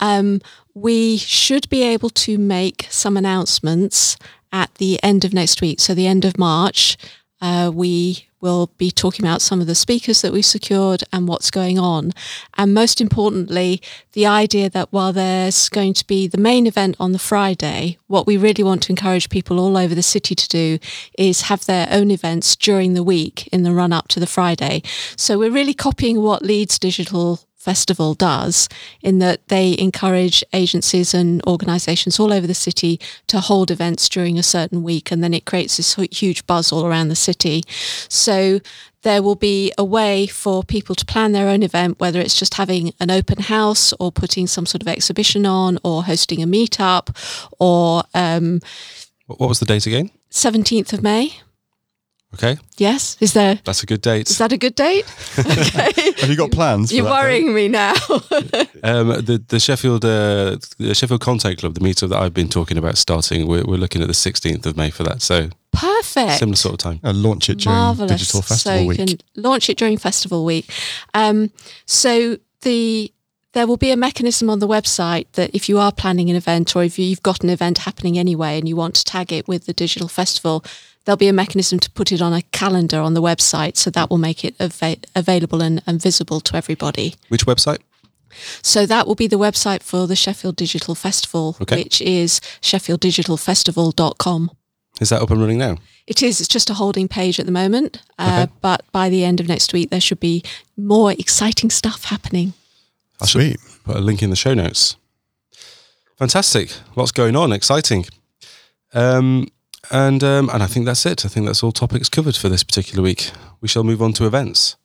[0.00, 0.40] Um,
[0.74, 4.16] we should be able to make some announcements
[4.52, 6.96] at the end of next week, so the end of March.
[7.40, 11.50] Uh, we will be talking about some of the speakers that we secured and what's
[11.50, 12.12] going on.
[12.56, 13.82] And most importantly,
[14.12, 18.26] the idea that while there's going to be the main event on the Friday, what
[18.26, 20.78] we really want to encourage people all over the city to do
[21.18, 24.82] is have their own events during the week in the run up to the Friday.
[25.16, 28.68] So we're really copying what Leeds Digital festival does
[29.02, 34.38] in that they encourage agencies and organizations all over the city to hold events during
[34.38, 37.62] a certain week and then it creates this huge buzz all around the city.
[38.08, 38.60] So
[39.02, 42.54] there will be a way for people to plan their own event whether it's just
[42.54, 47.14] having an open house or putting some sort of exhibition on or hosting a meetup
[47.58, 48.60] or um,
[49.26, 50.10] what was the date again?
[50.30, 51.34] 17th of may
[52.34, 52.58] Okay.
[52.76, 53.16] Yes.
[53.20, 53.58] Is there?
[53.64, 54.30] That's a good date.
[54.30, 55.04] Is that a good date?
[55.40, 56.12] Okay.
[56.20, 56.92] Have you got plans?
[56.92, 57.54] You're worrying date?
[57.54, 57.92] me now.
[58.82, 62.76] um, the the Sheffield uh, the Sheffield Content Club, the meetup that I've been talking
[62.76, 65.22] about starting, we're, we're looking at the 16th of May for that.
[65.22, 66.38] So perfect.
[66.38, 67.00] Similar sort of time.
[67.02, 68.12] Uh, launch it during Marvelous.
[68.12, 68.98] Digital Festival so you Week.
[68.98, 70.70] Can launch it during Festival Week.
[71.14, 71.50] Um,
[71.86, 73.12] so the
[73.52, 76.76] there will be a mechanism on the website that if you are planning an event
[76.76, 79.66] or if you've got an event happening anyway and you want to tag it with
[79.66, 80.64] the digital festival,
[81.04, 83.76] there'll be a mechanism to put it on a calendar on the website.
[83.76, 87.14] So that will make it av- available and, and visible to everybody.
[87.28, 87.78] Which website?
[88.62, 91.82] So that will be the website for the Sheffield Digital Festival, okay.
[91.82, 94.50] which is sheffielddigitalfestival.com.
[95.00, 95.78] Is that up and running now?
[96.06, 96.40] It is.
[96.40, 98.02] It's just a holding page at the moment.
[98.18, 98.52] Uh, okay.
[98.60, 100.42] But by the end of next week, there should be
[100.76, 102.52] more exciting stuff happening.
[103.20, 104.96] I should put a link in the show notes.
[106.16, 106.72] Fantastic.
[106.96, 107.52] Lots going on.
[107.52, 108.06] Exciting.
[108.92, 109.48] Um,
[109.90, 111.24] and um, and I think that's it.
[111.24, 113.30] I think that's all topics covered for this particular week.
[113.60, 114.76] We shall move on to events.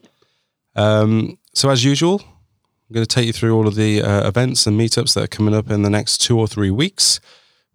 [0.75, 4.67] Um, so as usual, I'm going to take you through all of the uh, events
[4.67, 7.19] and meetups that are coming up in the next two or three weeks.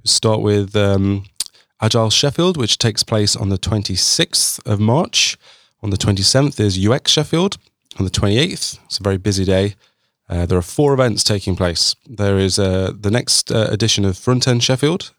[0.02, 1.24] we start with um,
[1.80, 5.38] Agile Sheffield, which takes place on the 26th of March.
[5.82, 7.56] On the 27th is UX Sheffield.
[7.98, 9.74] On the 28th, it's a very busy day.
[10.28, 11.96] Uh, there are four events taking place.
[12.06, 15.12] There is uh, the next uh, edition of Front End Sheffield,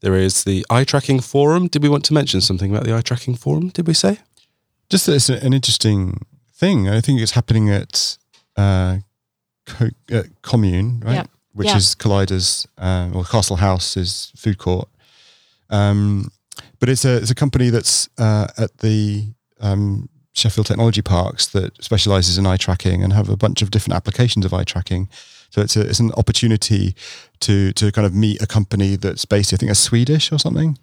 [0.00, 1.68] there is the eye tracking forum.
[1.68, 3.68] Did we want to mention something about the eye tracking forum?
[3.68, 4.18] Did we say?
[4.90, 6.88] Just that it's an interesting thing.
[6.88, 8.18] I think it's happening at,
[8.56, 8.98] uh,
[9.66, 11.14] Co- uh, Commune, right?
[11.14, 11.30] Yep.
[11.52, 11.76] Which yep.
[11.76, 14.88] is Kollider's uh, or Castle House's food court.
[15.70, 16.30] Um,
[16.80, 19.28] but it's a it's a company that's uh, at the
[19.60, 23.96] um, Sheffield Technology Parks that specialises in eye tracking and have a bunch of different
[23.96, 25.08] applications of eye tracking.
[25.54, 26.96] So it's a, it's an opportunity
[27.40, 30.76] to to kind of meet a company that's based, I think, a Swedish or something.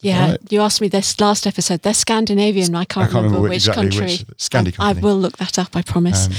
[0.00, 0.40] Yeah, right.
[0.50, 1.82] you asked me this last episode.
[1.82, 2.74] They're Scandinavian.
[2.74, 4.06] I can't, I can't remember, remember, which, exactly country.
[4.06, 5.76] Which Scandi I, I will look that up.
[5.76, 6.26] I promise.
[6.26, 6.32] Um,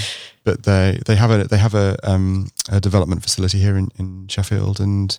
[0.44, 4.28] but they they have a they have a, um, a development facility here in, in
[4.28, 5.18] Sheffield, and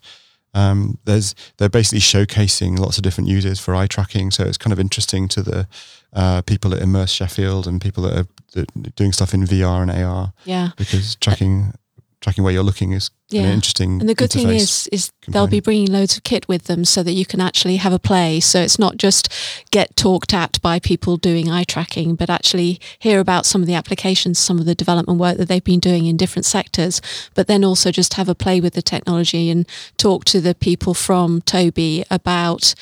[0.53, 4.31] um, there's they're basically showcasing lots of different uses for eye tracking.
[4.31, 5.67] So it's kind of interesting to the
[6.13, 9.81] uh, people at Immerse Sheffield and people that are, that are doing stuff in VR
[9.81, 10.35] and AR.
[10.45, 11.73] Yeah, because tracking
[12.25, 14.01] tracking where you're looking is an interesting.
[14.01, 17.03] And the good thing is, is they'll be bringing loads of kit with them so
[17.03, 18.41] that you can actually have a play.
[18.41, 19.31] So it's not just
[19.71, 23.75] get talked at by people doing eye tracking, but actually hear about some of the
[23.75, 27.03] applications, some of the development work that they've been doing in different sectors.
[27.35, 29.69] But then also just have a play with the technology and
[29.99, 32.75] talk to the people from Tobii about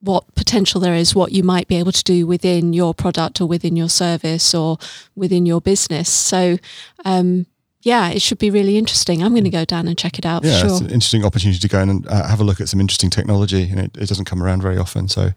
[0.00, 3.46] what potential there is, what you might be able to do within your product or
[3.46, 4.76] within your service or
[5.14, 6.10] within your business.
[6.10, 6.58] So,
[7.04, 7.46] um,
[7.86, 9.22] yeah, it should be really interesting.
[9.22, 11.60] I'm going to go down and check it out yeah, for it's an interesting opportunity
[11.60, 14.08] to go in and uh, have a look at some interesting technology, and it, it
[14.08, 15.06] doesn't come around very often.
[15.06, 15.30] So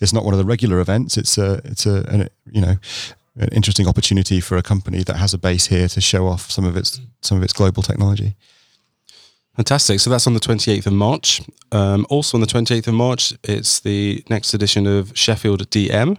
[0.00, 1.16] it's not one of the regular events.
[1.16, 2.76] It's a it's a an, you know
[3.38, 6.64] an interesting opportunity for a company that has a base here to show off some
[6.64, 8.36] of its some of its global technology.
[9.56, 9.98] Fantastic.
[9.98, 11.40] So that's on the 28th of March.
[11.72, 16.18] Um, also on the 28th of March, it's the next edition of Sheffield DM,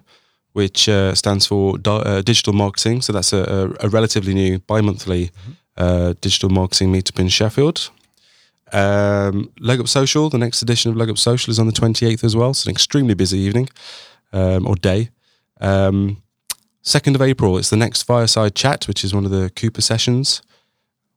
[0.51, 3.01] which uh, stands for di- uh, digital marketing.
[3.03, 3.43] So that's a,
[3.81, 5.31] a, a relatively new bi monthly
[5.78, 7.89] uh, digital marketing meetup in Sheffield.
[8.73, 12.23] Um, Leg Up Social, the next edition of Leg Up Social is on the 28th
[12.23, 12.49] as well.
[12.51, 13.69] It's an extremely busy evening
[14.34, 15.09] um, or day.
[15.61, 16.21] Um,
[16.84, 20.41] 2nd of April, it's the next Fireside Chat, which is one of the Cooper sessions.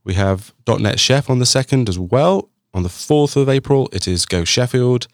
[0.05, 2.49] We have .NET Sheff on the 2nd as well.
[2.73, 5.07] On the 4th of April, it is Go Sheffield.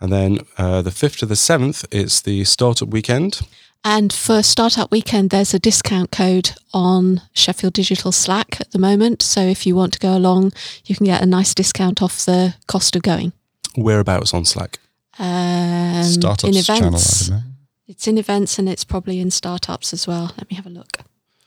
[0.00, 3.40] And then uh, the 5th to the 7th, it's the Startup Weekend.
[3.86, 9.20] And for Startup Weekend, there's a discount code on Sheffield Digital Slack at the moment.
[9.20, 10.52] So if you want to go along,
[10.86, 13.32] you can get a nice discount off the cost of going.
[13.76, 14.78] Whereabouts on Slack?
[15.18, 17.28] Um, Startups in channel, I events.
[17.28, 17.42] don't know.
[17.86, 20.32] It's in events and it's probably in startups as well.
[20.38, 20.98] Let me have a look.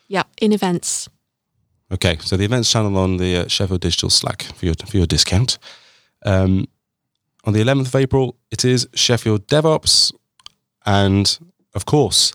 [0.08, 1.10] Yeah, in events.
[1.92, 5.08] Okay, so the events channel on the uh, Sheffield Digital Slack for your, for your
[5.08, 5.58] discount.
[6.24, 6.68] Um,
[7.46, 10.14] on the 11th of April, it is Sheffield DevOps.
[10.86, 11.38] And
[11.78, 12.34] of course,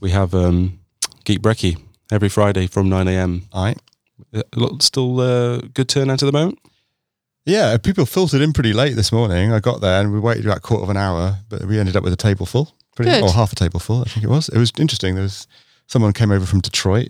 [0.00, 0.80] we have um,
[1.24, 1.76] Geek Brekkie
[2.10, 3.42] every Friday from 9 a.m.
[3.52, 3.78] All right.
[4.34, 6.58] Uh, lot- Still uh, good turnout at the moment?
[7.44, 9.52] Yeah, people filtered in pretty late this morning.
[9.52, 11.96] I got there and we waited about a quarter of an hour, but we ended
[11.96, 14.48] up with a table full, pretty or half a table full, I think it was.
[14.50, 15.14] It was interesting.
[15.14, 15.46] There was
[15.86, 17.08] someone came over from Detroit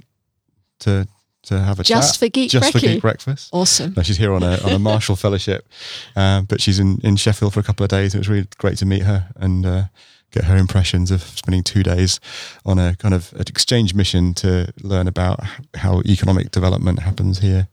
[0.81, 1.09] to
[1.45, 3.49] to have a Just chat, for Geek just for geek breakfast.
[3.53, 3.95] Awesome.
[3.97, 5.67] No, she's here on a on a Marshall Fellowship,
[6.15, 8.15] um, but she's in, in Sheffield for a couple of days.
[8.15, 9.83] It was really great to meet her and uh,
[10.31, 12.21] get her impressions of spending two days
[12.65, 15.41] on a kind of an exchange mission to learn about
[15.77, 17.69] how economic development happens here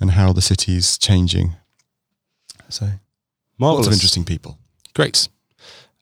[0.00, 1.54] and how the city's changing.
[2.68, 2.86] So
[3.58, 3.86] Marvelous.
[3.86, 4.58] lots of interesting people.
[4.94, 5.28] Great.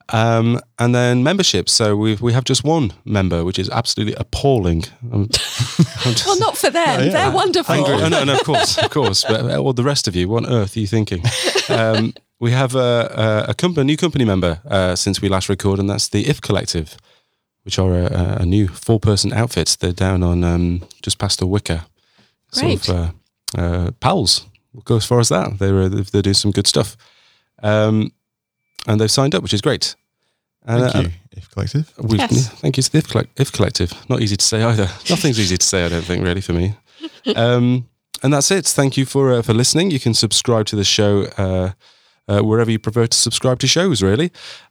[0.09, 1.69] Um, and then membership.
[1.69, 4.85] So we we have just one member, which is absolutely appalling.
[5.13, 7.01] I'm, I'm just Well, not for them.
[7.01, 7.11] Oh, yeah.
[7.11, 7.75] They're wonderful.
[7.75, 9.25] Oh, no, no, of course, of course.
[9.25, 11.23] But all the rest of you, what on earth are you thinking?
[11.69, 12.13] Um,
[12.43, 15.79] we have a, a, a, company, a new company member uh, since we last recorded,
[15.81, 16.97] and that's the If Collective,
[17.63, 19.77] which are a, a new four-person outfit.
[19.79, 21.85] They're down on um, just past the Wicker.
[22.53, 22.83] Great.
[22.83, 23.15] Sort of,
[23.57, 24.45] uh, uh, pals.
[24.73, 25.61] We'll go as far as that.
[25.61, 26.97] They're uh, they're doing some good stuff,
[27.63, 28.11] um,
[28.89, 29.95] and they've signed up, which is great.
[30.67, 31.93] And, Thank uh, you, If Collective.
[31.99, 32.49] we Yes.
[32.49, 33.93] Thank you to the If, Collect- if Collective.
[34.09, 34.85] Not easy to say either.
[35.11, 36.75] Nothing's easy to say, I don't think, really, for me.
[37.37, 37.89] Um,
[38.23, 38.67] and that's it.
[38.67, 39.93] Thank you for uh, for listening.
[39.93, 41.27] You can subscribe to the show
[42.33, 44.31] uh, wherever you prefer to subscribe to shows, really.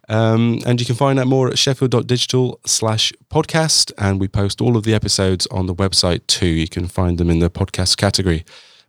[0.09, 3.91] Um, and you can find out more at sheffield.digital slash podcast.
[3.97, 6.47] And we post all of the episodes on the website too.
[6.47, 8.43] You can find them in the podcast category.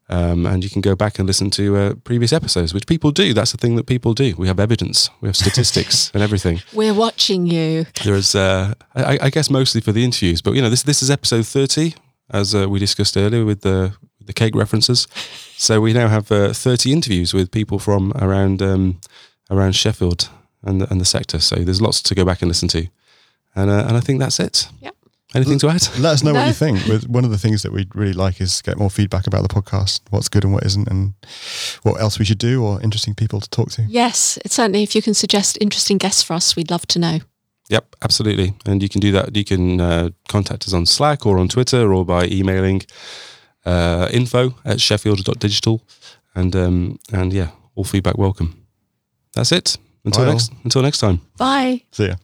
[0.09, 3.33] Um, and you can go back and listen to uh, previous episodes, which people do.
[3.33, 4.35] That's the thing that people do.
[4.37, 6.61] We have evidence, we have statistics and everything.
[6.75, 7.87] We're watching you.
[8.05, 11.11] There's, uh, I, I guess, mostly for the interviews, but you know, this this is
[11.11, 11.95] episode thirty,
[12.29, 13.95] as uh, we discussed earlier with the
[14.27, 15.09] the cake references.
[15.57, 19.01] So we now have uh, thirty interviews with people from around um,
[19.51, 20.29] around Sheffield
[20.63, 21.41] and the, and the sector.
[21.41, 22.87] So there's lots to go back and listen to,
[23.55, 24.69] and uh, and I think that's it.
[24.81, 24.97] Yep.
[25.35, 25.89] Anything to add?
[25.99, 26.85] Let us know what you think.
[26.87, 29.49] With one of the things that we'd really like is get more feedback about the
[29.49, 31.15] podcast, what's good and what isn't, and
[31.85, 33.83] what else we should do, or interesting people to talk to.
[33.89, 34.83] Yes, it's certainly.
[34.83, 37.21] If you can suggest interesting guests for us, we'd love to know.
[37.71, 38.53] Yep, absolutely.
[38.67, 39.35] And you can do that.
[39.35, 42.83] You can uh, contact us on Slack or on Twitter or by emailing
[43.65, 45.81] uh, info at sheffield.digital.
[46.35, 48.55] And um, and yeah, all feedback welcome.
[49.35, 49.79] That's it.
[50.05, 50.33] Until Bye all.
[50.33, 51.21] next until next time.
[51.37, 51.83] Bye.
[51.91, 52.15] See ya.